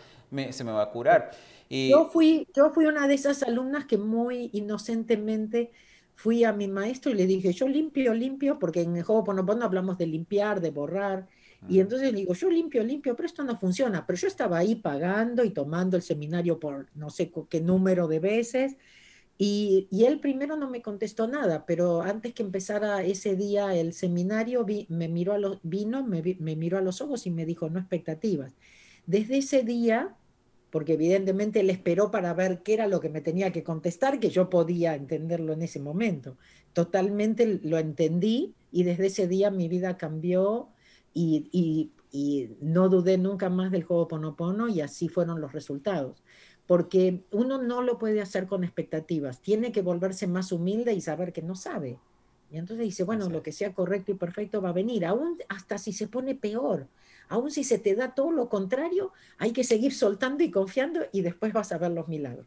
[0.51, 1.31] se me va a curar.
[1.67, 1.89] Y...
[1.89, 5.71] Yo, fui, yo fui una de esas alumnas que muy inocentemente
[6.17, 9.63] fui a mi maestro y le dije, yo limpio, limpio, porque en el juego Ponopono
[9.63, 11.27] hablamos de limpiar, de borrar.
[11.69, 14.03] Y entonces le digo, yo limpio, limpio, pero esto no funciona.
[14.07, 18.19] Pero yo estaba ahí pagando y tomando el seminario por no sé qué número de
[18.19, 18.77] veces.
[19.37, 23.93] Y, y él primero no me contestó nada, pero antes que empezara ese día el
[23.93, 27.69] seminario, me miró a los, vino, me, me miró a los ojos y me dijo,
[27.69, 28.55] no expectativas.
[29.05, 30.15] Desde ese día
[30.77, 34.29] porque evidentemente él esperó para ver qué era lo que me tenía que contestar, que
[34.29, 36.37] yo podía entenderlo en ese momento.
[36.71, 40.69] Totalmente lo entendí y desde ese día mi vida cambió
[41.15, 41.89] y,
[42.61, 46.23] no dudé nunca más del juego Ponopono y así fueron los resultados.
[46.67, 51.33] Porque uno no lo puede hacer con expectativas, tiene que volverse más humilde y saber
[51.33, 51.97] que no sabe.
[52.51, 55.79] Y entonces dice, bueno, lo que sea correcto y perfecto va a venir, aún hasta
[55.79, 56.87] si se pone peor
[57.29, 61.21] Aún si se te da todo lo contrario, hay que seguir soltando y confiando y
[61.21, 62.45] después vas a ver los milagros.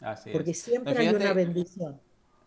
[0.00, 2.00] Así Porque siempre hay una bendición.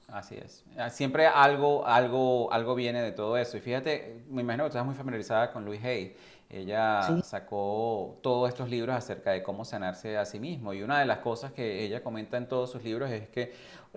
[0.08, 0.64] Así es.
[0.78, 3.58] Ah, siempre algo, algo, algo viene de todo eso.
[3.58, 6.16] Y fíjate, me imagino que tú estás muy familiarizada con Louise Hay.
[6.50, 10.74] Ella sacó todos estos libros acerca de cómo sanarse a sí mismo.
[10.74, 13.54] Y una de las cosas que ella comenta en todos sus libros es que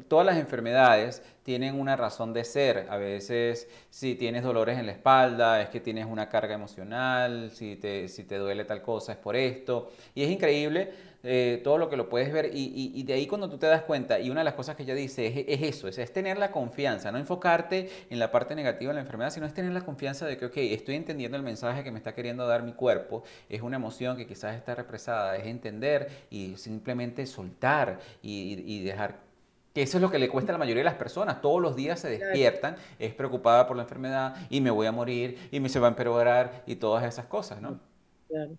[0.08, 2.86] todas las enfermedades tienen una razón de ser.
[2.90, 7.76] A veces si tienes dolores en la espalda es que tienes una carga emocional, si
[7.76, 9.90] te, si te duele tal cosa es por esto.
[10.14, 10.92] Y es increíble
[11.24, 14.18] eh, todo lo que lo puedes ver y, de ahí cuando tú te das cuenta,
[14.18, 17.12] y una de las cosas que ella dice es, eso, es, es, tener la confianza,
[17.12, 20.36] no enfocarte en la parte negativa de la enfermedad, sino es tener la confianza de
[20.36, 23.76] que, ok, estoy entendiendo el mensaje que me está queriendo dar mi cuerpo, es una
[23.76, 29.31] emoción que quizás está represada, es entender y simplemente soltar y dejar
[29.74, 31.40] que eso es lo que le cuesta a la mayoría de las personas.
[31.40, 35.48] Todos los días se despiertan, es preocupada por la enfermedad y me voy a morir
[35.50, 37.80] y me se va a empeorar y todas esas cosas, ¿no?
[38.28, 38.56] Claro.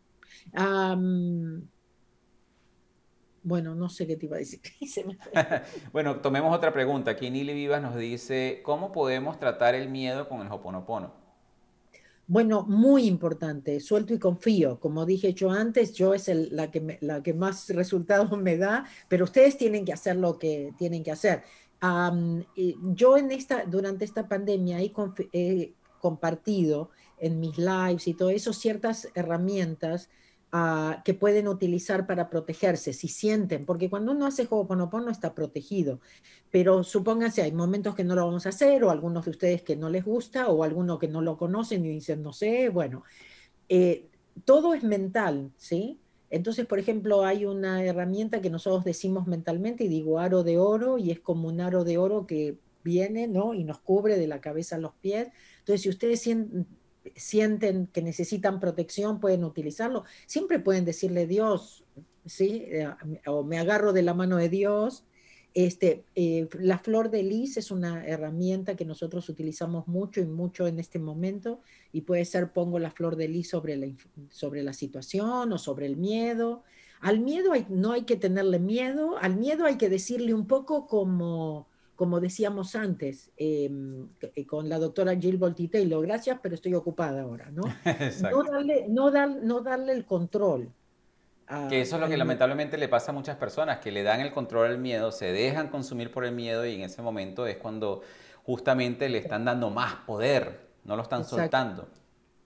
[3.43, 4.59] bueno, no sé qué te iba a decir.
[5.91, 7.11] bueno, tomemos otra pregunta.
[7.11, 11.22] Aquí Nili Vivas nos dice, ¿cómo podemos tratar el miedo con el Hoponopono?
[12.25, 14.79] Bueno, muy importante, suelto y confío.
[14.79, 19.25] Como dije yo antes, yo es la, que la que más resultados me da, pero
[19.25, 21.43] ustedes tienen que hacer lo que tienen que hacer.
[22.95, 29.09] yo en esta, durante esta pandemia he compartido en mis lives y todo eso ciertas
[29.15, 30.09] herramientas
[31.03, 35.99] que pueden utilizar para protegerse, si sienten, porque cuando uno hace Ho'oponopono está protegido,
[36.51, 39.75] pero supónganse, hay momentos que no lo vamos a hacer, o algunos de ustedes que
[39.75, 43.03] no les gusta, o algunos que no lo conocen y dicen, no sé, bueno,
[43.67, 44.05] eh,
[44.45, 45.99] todo es mental, ¿sí?
[46.29, 50.99] Entonces, por ejemplo, hay una herramienta que nosotros decimos mentalmente y digo aro de oro
[50.99, 53.55] y es como un aro de oro que viene, ¿no?
[53.55, 55.29] Y nos cubre de la cabeza a los pies.
[55.59, 56.67] Entonces, si ustedes sienten,
[57.03, 60.03] que necesitan protección, pueden utilizarlo.
[60.25, 61.83] Siempre pueden decirle Dios,
[62.25, 62.63] ¿sí?
[62.67, 62.87] Eh,
[63.27, 65.03] o me agarro de la mano de Dios.
[65.53, 70.65] Este, eh, la flor de lis es una herramienta que nosotros utilizamos mucho y mucho
[70.65, 71.59] en este momento
[71.91, 73.87] y puede ser pongo la flor de lis sobre la,
[74.29, 76.63] sobre la situación o sobre el miedo.
[77.01, 81.67] Al miedo no hay que tenerle miedo, al miedo hay que decirle un poco como,
[81.95, 87.21] como decíamos antes, em, eh, con la doctora Jill Bolti Taylor, gracias, pero estoy ocupada
[87.21, 87.63] ahora, ¿no?
[88.31, 90.71] no, darle, no, no darle el control.
[91.69, 94.31] que eso es lo que lamentablemente le pasa a muchas personas, que le dan el
[94.31, 98.01] control al miedo, se dejan consumir por el miedo y en ese momento es cuando
[98.43, 101.87] justamente le están dando más poder, no lo están soltando.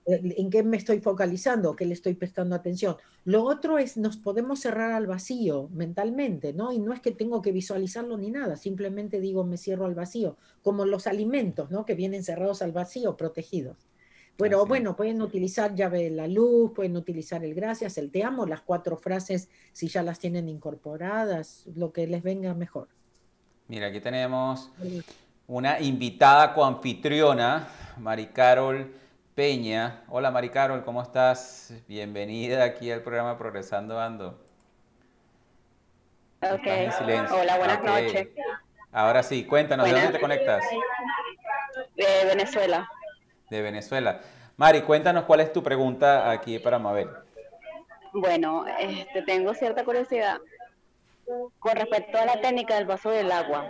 [0.08, 2.95] Eh, en qué me estoy focalizando, qué le estoy prestando atención.
[3.26, 6.72] Lo otro es, nos podemos cerrar al vacío mentalmente, ¿no?
[6.72, 10.38] Y no es que tengo que visualizarlo ni nada, simplemente digo, me cierro al vacío,
[10.64, 11.86] como los alimentos, ¿no?
[11.86, 13.89] Que vienen cerrados al vacío, protegidos.
[14.38, 18.45] Pero bueno, pueden utilizar llave de la luz, pueden utilizar el gracias, el te amo,
[18.45, 22.88] las cuatro frases, si ya las tienen incorporadas, lo que les venga mejor.
[23.68, 24.70] Mira, aquí tenemos
[25.47, 28.89] una invitada coanfitriona, Mari Carol
[29.38, 30.02] Peña.
[30.10, 31.72] Hola Mari Carol, ¿cómo estás?
[31.88, 34.30] Bienvenida aquí al programa Progresando Ando.
[36.42, 36.68] Ok,
[37.32, 38.30] hola, buenas noches.
[38.92, 40.64] Ahora sí, cuéntanos, ¿de dónde te conectas?
[41.96, 42.90] De Venezuela.
[43.52, 44.22] De Venezuela.
[44.56, 47.08] Mari, cuéntanos cuál es tu pregunta aquí para Mabel.
[48.14, 50.40] Bueno, este, tengo cierta curiosidad
[51.60, 53.70] con respecto a la técnica del vaso del agua.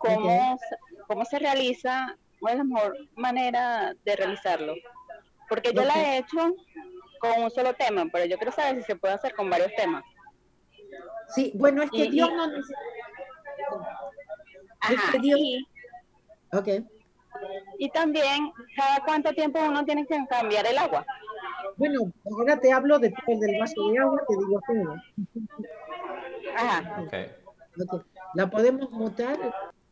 [0.00, 0.58] ¿Cómo,
[1.06, 2.18] ¿cómo se realiza
[2.48, 4.74] es la mejor manera de realizarlo.
[5.48, 6.54] Porque yo la he hecho
[7.20, 10.04] con un solo tema, pero yo quiero saber si se puede hacer con varios temas.
[11.34, 12.78] Sí, bueno, es que Dios no necesita.
[14.80, 15.66] Ajá, Y,
[17.78, 21.04] y también, ¿cada cuánto tiempo uno tiene que cambiar el agua?
[21.76, 24.96] Bueno, ahora te hablo después del vaso de agua, te digo todo.
[26.56, 27.02] Ajá.
[27.06, 27.30] Okay.
[28.34, 29.38] ¿La podemos mutar?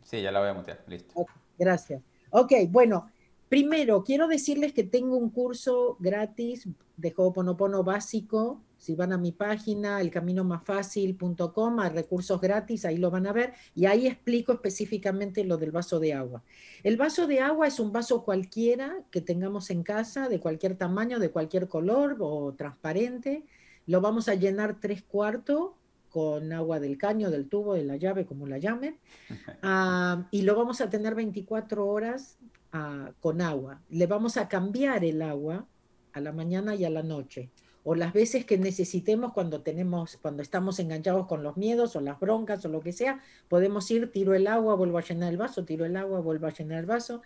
[0.02, 1.26] Sí, ya la voy a mutear, listo.
[1.58, 2.02] gracias.
[2.34, 3.10] Ok, bueno,
[3.50, 6.66] primero quiero decirles que tengo un curso gratis
[6.96, 8.62] de Ho'oponopono básico.
[8.78, 13.84] Si van a mi página, elcaminomasfacil.com, hay recursos gratis, ahí lo van a ver, y
[13.84, 16.42] ahí explico específicamente lo del vaso de agua.
[16.82, 21.18] El vaso de agua es un vaso cualquiera que tengamos en casa, de cualquier tamaño,
[21.18, 23.44] de cualquier color o transparente.
[23.86, 25.72] Lo vamos a llenar tres cuartos
[26.12, 28.98] con agua del caño, del tubo, de la llave, como la llamen,
[30.30, 32.38] y lo vamos a tener 24 horas
[32.72, 33.80] ah, con agua.
[33.88, 35.66] Le vamos a cambiar el agua
[36.12, 37.50] a la mañana y a la noche,
[37.82, 42.20] o las veces que necesitemos cuando tenemos, cuando estamos enganchados con los miedos o las
[42.20, 45.64] broncas o lo que sea, podemos ir, tiro el agua, vuelvo a llenar el vaso,
[45.64, 47.22] tiro el agua, vuelvo a llenar el vaso.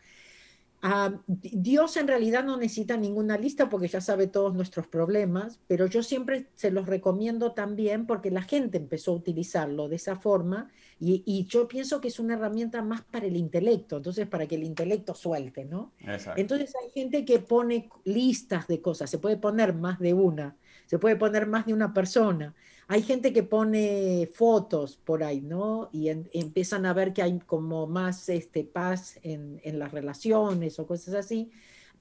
[0.82, 5.86] Ah, Dios en realidad no necesita ninguna lista porque ya sabe todos nuestros problemas, pero
[5.86, 10.70] yo siempre se los recomiendo también porque la gente empezó a utilizarlo de esa forma
[10.98, 14.64] y, yo pienso que es una herramienta más para el intelecto, entonces para que el
[14.64, 15.92] intelecto suelte, ¿no?
[16.36, 20.56] Entonces hay gente que pone listas de cosas, se puede poner más de una,
[20.86, 22.54] se puede poner más de una persona.
[22.88, 25.88] Hay gente que pone fotos por ahí, ¿no?
[25.92, 31.14] Y empiezan a ver que hay como más este, paz en, las relaciones o cosas
[31.14, 31.50] así.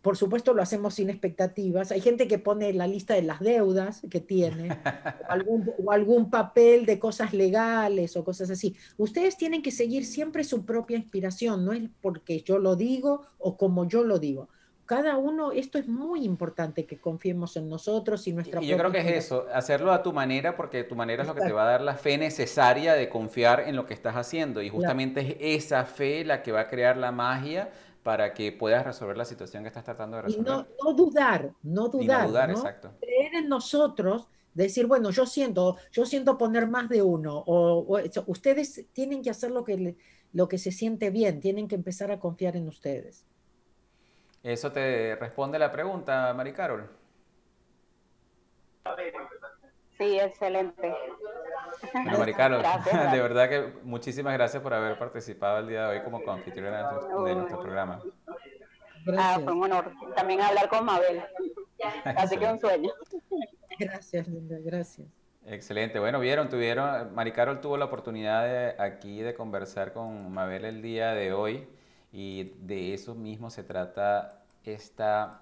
[0.03, 1.91] Por supuesto lo hacemos sin expectativas.
[1.91, 4.69] Hay gente que pone la lista de las deudas que tiene,
[5.27, 8.75] o, algún, o algún papel de cosas legales o cosas así.
[8.97, 13.57] Ustedes tienen que seguir siempre su propia inspiración, no es porque yo lo digo o
[13.57, 14.49] como yo lo digo
[14.85, 18.91] cada uno, esto es muy importante que confiemos en nosotros y nuestra Y yo creo
[18.91, 21.63] que es eso, hacerlo a tu manera, porque tu manera es lo que te va
[21.63, 24.61] a dar la fe necesaria de confiar en lo que estás haciendo.
[24.61, 27.71] Y justamente es esa fe la que va a crear la magia
[28.03, 30.47] para que puedas resolver la situación que estás tratando de resolver.
[30.47, 32.21] Y no, dudar, no dudar.
[32.21, 32.91] no dudar, exacto.
[33.01, 38.85] Creer en nosotros, decir, bueno, yo siento, yo siento poner más de uno, o, ustedes
[38.93, 39.95] tienen que hacer lo que,
[40.33, 43.25] lo que se siente bien, tienen que empezar a confiar en ustedes.
[44.45, 46.87] ¿Eso te responde la pregunta, Mari Carol?
[49.97, 50.95] Sí, excelente.
[51.91, 52.61] Bueno, Mari Carol,
[53.11, 56.91] de verdad que muchísimas gracias por haber participado el día de hoy como confitriona
[57.25, 57.99] de nuestro programa.
[59.17, 61.23] Ah, fue un honor también hablar con Mabel.
[62.03, 62.91] Así que un sueño.
[63.79, 65.07] Gracias, Linda, gracias.
[65.47, 65.97] Excelente.
[65.97, 70.83] Bueno, vieron, tuvieron, Mari Carol tuvo la oportunidad de, aquí de conversar con Mabel el
[70.83, 71.67] día de hoy
[72.15, 75.41] y de eso mismo se trata esta,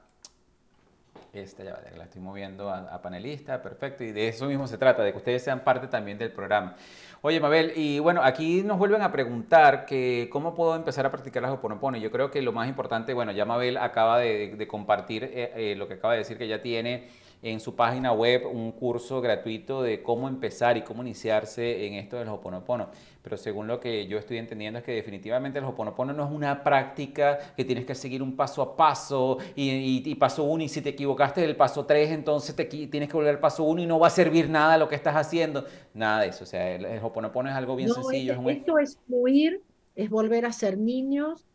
[1.32, 4.03] Esta ya la estoy moviendo a, panelista, perfecto.
[4.03, 6.76] Y de eso mismo se trata, de que ustedes sean parte también del programa.
[7.21, 11.43] Oye, Mabel, y bueno, aquí nos vuelven a preguntar que cómo puedo empezar a practicar
[11.43, 11.97] las Ho'oponopono.
[11.97, 15.88] Yo creo que lo más importante, bueno, ya Mabel acaba de, compartir eh, eh, lo
[15.88, 17.07] que acaba de decir que ya tiene
[17.44, 22.18] en su página web un curso gratuito de cómo empezar y cómo iniciarse en esto
[22.18, 22.88] del Ho'oponopono.
[23.22, 26.64] Pero según lo que yo estoy entendiendo es que definitivamente el Ho'oponopono no es una
[26.64, 30.89] práctica que tienes que seguir un paso a paso y, paso uno y si te
[30.89, 34.08] equivocaste del paso tres entonces te, tienes que volver al paso uno y no va
[34.08, 35.66] a servir nada lo que estás haciendo.
[35.94, 36.46] Nada de eso.
[36.46, 38.34] O sea, el, el Ho'oponopono es algo bien sencillo.
[38.34, 39.62] Es, esto es fluir,
[39.96, 41.46] es volver a ser niños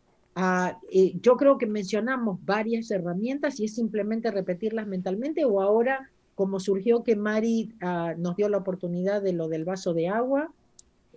[0.40, 6.12] Ah, eh, yo creo que mencionamos varias herramientas y es simplemente repetirlas mentalmente o ahora
[6.36, 10.52] como surgió que Mari ah, nos dio la oportunidad de lo del vaso de agua,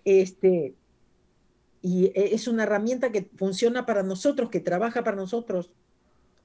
[0.05, 0.73] este,
[1.83, 5.69] y e, es una herramienta que funciona para nosotros, que trabaja para nosotros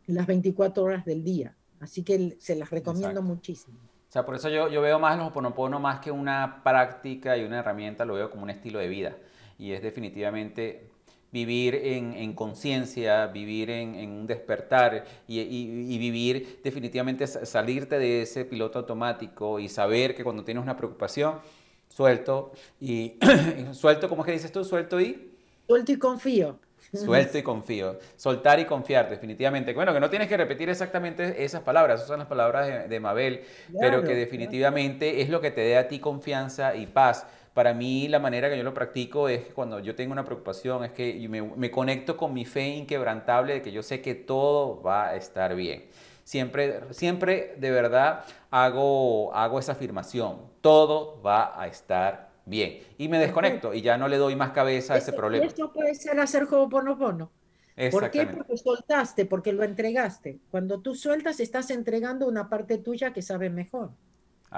[0.06, 1.56] las 24 horas del día.
[1.80, 3.78] Así que se las recomiendo muchísimo.
[3.78, 7.44] O sea, por eso yo, yo veo más los Ho'oponopono más que una práctica y
[7.44, 9.16] una herramienta, lo veo como un estilo de vida.
[9.58, 10.90] Y es definitivamente
[11.36, 19.58] vivir en, conciencia, vivir en, un despertar y, vivir definitivamente salirte de ese piloto automático
[19.58, 21.40] y saber que cuando tienes una preocupación,
[21.88, 23.18] suelto y
[23.72, 24.64] suelto, ¿cómo es que dices tú?
[24.64, 25.30] Suelto y...
[25.66, 26.58] Suelto y confío.
[26.94, 27.98] Suelto y confío.
[28.16, 29.74] Soltar y confiar, definitivamente.
[29.74, 33.42] Bueno, que no tienes que repetir exactamente esas palabras, esas son las palabras de, Mabel,
[33.78, 37.26] pero que definitivamente es lo que te dé a ti confianza y paz
[37.56, 40.84] para mí la manera que yo lo practico es que cuando yo tengo una preocupación,
[40.84, 45.06] es que me, conecto con mi fe inquebrantable de que yo sé que todo va
[45.06, 45.86] a estar bien.
[46.22, 52.80] Siempre, siempre de verdad hago, hago esa afirmación, todo va a estar bien.
[52.98, 55.46] Y me desconecto y ya no le doy más cabeza a ese problema.
[55.46, 57.32] Esto puede ser hacer juego ponopono.
[57.90, 58.26] ¿Por qué?
[58.26, 60.40] Porque soltaste, porque lo entregaste.
[60.50, 63.92] Cuando tú sueltas, estás entregando una parte tuya que sabe mejor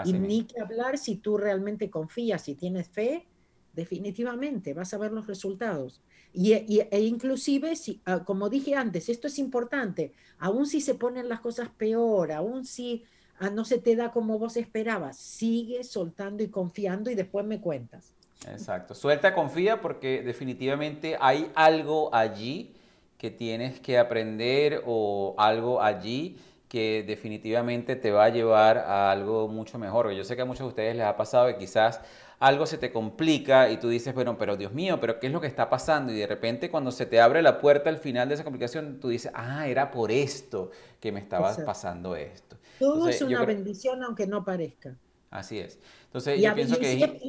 [0.04, 3.26] y ni que hablar si tú realmente confías, si tienes fe,
[3.74, 6.00] definitivamente vas a ver los resultados.
[6.32, 11.28] Y, e inclusive, si, ah, como dije antes, esto es importante, aún si se ponen
[11.28, 13.04] las cosas peor, aún si
[13.38, 17.60] ah, no se te da como vos esperabas, sigue soltando y confiando y después me
[17.60, 18.14] cuentas.
[18.46, 22.74] Exacto, suelta, confía porque definitivamente hay algo allí
[23.16, 26.36] que tienes que aprender o algo allí
[26.68, 30.10] que definitivamente te va a llevar a algo mucho mejor.
[30.12, 32.00] Yo sé que a muchos de ustedes les ha pasado que quizás
[32.38, 35.40] algo se te complica y tú dices, bueno, pero Dios mío, pero ¿qué es lo
[35.40, 36.12] que está pasando?
[36.12, 39.08] Y de repente cuando se te abre la puerta al final de esa complicación, tú
[39.08, 42.56] dices, ah, era por esto que me estaba pasando esto.
[42.78, 44.96] Todo es una bendición aunque no parezca.
[45.30, 45.78] Así es.
[46.04, 47.20] Entonces, yo pienso que...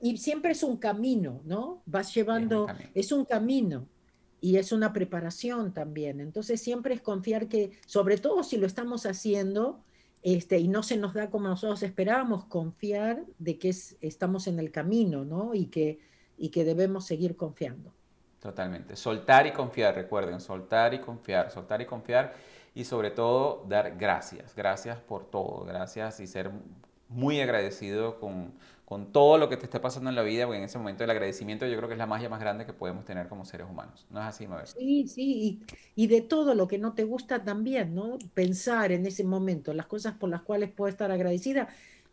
[0.00, 1.82] Y, siempre es un camino, ¿no?
[1.86, 3.86] Vas llevando, es un camino
[4.40, 6.20] y es una preparación también.
[6.20, 9.80] Entonces siempre es confiar que, sobre todo si lo estamos haciendo
[10.22, 14.70] este, y no se nos da como nosotros esperábamos, confiar de que estamos en el
[14.70, 15.54] camino, ¿no?
[15.54, 16.00] Y que,
[16.36, 17.92] y que debemos seguir confiando.
[18.40, 18.96] Totalmente.
[18.96, 22.34] Soltar y confiar, recuerden, soltar y confiar, soltar y confiar
[22.74, 26.50] y sobre todo dar gracias, gracias por todo, gracias y ser
[27.08, 28.54] muy agradecido con,
[28.90, 31.10] con todo lo que te esté pasando en la vida, porque en ese momento el
[31.10, 34.04] agradecimiento yo creo que es la magia más grande que podemos tener como seres humanos.
[34.10, 34.66] ¿No es así, Mabel?
[34.66, 35.60] Sí, sí,
[35.94, 38.18] y, de todo lo que no te gusta también, ¿no?
[38.34, 41.68] Pensar en ese momento, las cosas por las cuales puedo estar agradecida,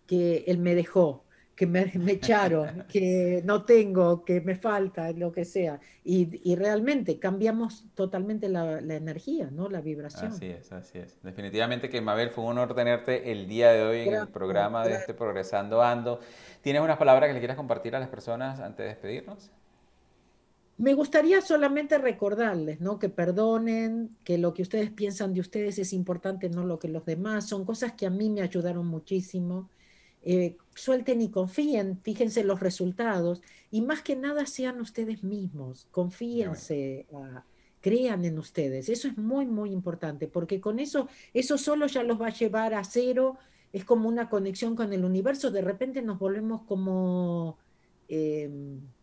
[0.06, 1.24] que él me dejó,
[1.58, 1.82] que me,
[2.12, 5.82] echaron, que no tengo, que me falta, lo que sea.
[6.06, 9.68] Y, realmente cambiamos totalmente la, energía, ¿no?
[9.68, 10.32] La vibración.
[10.32, 11.18] Así es, así es.
[11.22, 14.94] Definitivamente que Mabel, fue un honor tenerte el día de hoy en el programa de
[14.94, 16.22] este Progresando Ando.
[16.62, 19.52] ¿Tienes unas palabras que le quieras compartir a las personas antes de despedirnos?
[20.78, 23.00] Me gustaría solamente recordarles, ¿no?
[23.00, 27.04] Que perdonen, que lo que ustedes piensan de ustedes es importante, no lo que los
[27.04, 27.48] demás.
[27.50, 29.70] Son cosas que a mí me ayudaron muchísimo
[30.24, 33.42] eh, suelten y confíen, fíjense los resultados
[33.72, 37.44] y más que nada sean ustedes mismos, confíense, ah,
[37.82, 38.90] crean en ustedes.
[38.90, 42.74] Eso es muy, muy importante porque con eso, eso solo ya los va a llevar
[42.74, 43.38] a cero,
[43.74, 47.58] es como una conexión con el universo, de repente nos volvemos como,
[48.10, 48.50] eh,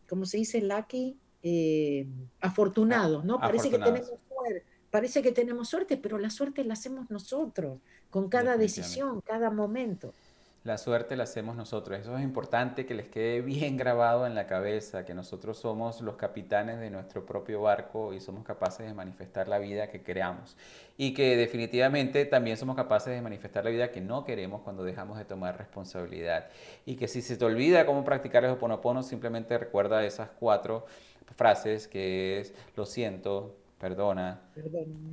[0.08, 1.16] ¿cómo se dice, Lucky?
[1.42, 2.06] Eh,
[2.40, 3.38] afortunados, ¿no?
[3.38, 8.28] Parece que tenemos suerte parece que tenemos suerte, pero la suerte la hacemos nosotros, con
[8.28, 10.14] cada decisión, cada momento.
[10.64, 12.00] La suerte la hacemos nosotros.
[12.00, 16.16] Eso es importante que les quede bien grabado en la cabeza, que nosotros somos los
[16.16, 20.56] capitanes de nuestro propio barco y somos capaces de manifestar la vida que creamos.
[20.96, 25.18] Y que definitivamente también somos capaces de manifestar la vida que no queremos cuando dejamos
[25.18, 26.48] de tomar responsabilidad.
[26.86, 30.86] Y que si se te olvida cómo practicar el Ho'oponopono, simplemente recuerda esas cuatro
[31.36, 34.40] frases que es lo siento, perdona,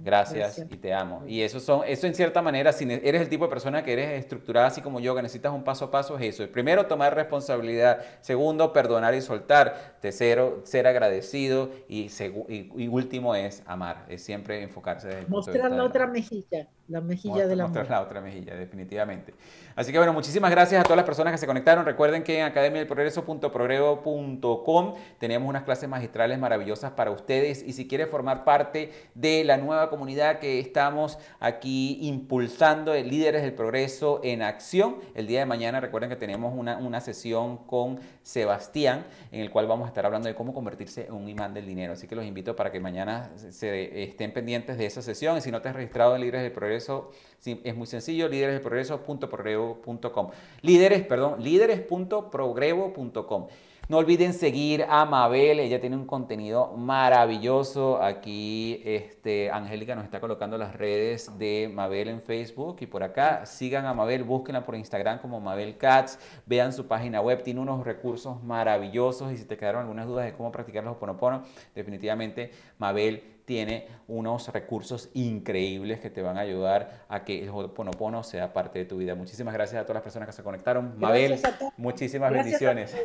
[0.04, 1.24] Gracias, y te amo.
[1.28, 4.20] Y eso son, eso en cierta manera, si eres el tipo de persona que eres
[4.20, 6.52] estructurada así como yo, que necesitas un paso a paso, es eso.
[6.52, 8.02] Primero, tomar responsabilidad.
[8.22, 9.96] Segundo, perdonar y soltar.
[10.00, 11.70] Tercero, ser agradecido.
[11.88, 12.10] Y,
[12.50, 14.06] y, último es amar.
[14.10, 18.02] Es siempre enfocarse desde el Mostrar la otra mejilla, la mejilla de la Mostrar la
[18.02, 19.34] otra mejilla, definitivamente.
[19.76, 21.86] Así que bueno, muchísimas gracias a todas las personas que se conectaron.
[21.86, 28.44] Recuerden que en academiadelprogreso.progreso.com tenemos unas clases magistrales maravillosas para ustedes y si quieres formar
[28.44, 34.98] parte de la nueva comunidad que estamos aquí impulsando, de líderes del progreso en acción,
[35.16, 39.68] el día de mañana recuerden que tenemos una, una sesión con Sebastián en el cual
[39.68, 41.94] vamos a estar hablando de cómo convertirse en un imán del dinero.
[41.94, 45.52] Así que los invito para que mañana se, estén pendientes de esa sesión y si
[45.52, 47.12] no te has registrado en Líderes del Progreso,
[47.44, 50.30] es muy sencillo, líderesdelprogreso.progrevo.com.
[50.62, 53.48] Líderes, perdón, líderes.progrevo.com.
[53.92, 58.02] No olviden seguir a Mabel, ella tiene un contenido maravilloso.
[58.02, 63.46] Aquí este, Angélica nos está colocando las redes de Mabel en Facebook y por acá
[63.46, 67.84] sigan a Mabel, búsquenla por Instagram como Mabel Cats, vean su página web, tiene unos
[67.84, 71.44] recursos maravillosos y si te quedaron algunas dudas de cómo practicar los Hoponopono,
[71.76, 78.24] definitivamente Mabel tiene unos recursos increíbles que te van a ayudar a que el Hoponopono
[78.24, 79.16] sea parte de tu vida.
[79.16, 80.94] Muchísimas gracias a todas las personas que se conectaron.
[80.98, 81.42] Mabel,
[81.76, 82.96] muchísimas bendiciones.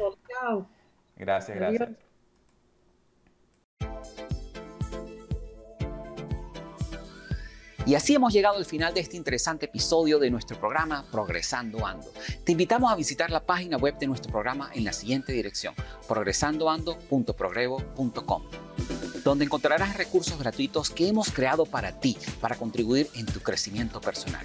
[1.16, 2.06] Gracias, gracias.
[7.86, 12.08] Y así hemos llegado al final de este interesante episodio de nuestro programa Progresando Ando.
[12.42, 15.72] Te invitamos a visitar la página web de nuestro programa en la siguiente dirección,
[16.08, 18.42] progresandoando.progrevo.com,
[19.22, 24.44] donde encontrarás recursos gratuitos que hemos creado para ti, para contribuir en tu crecimiento personal.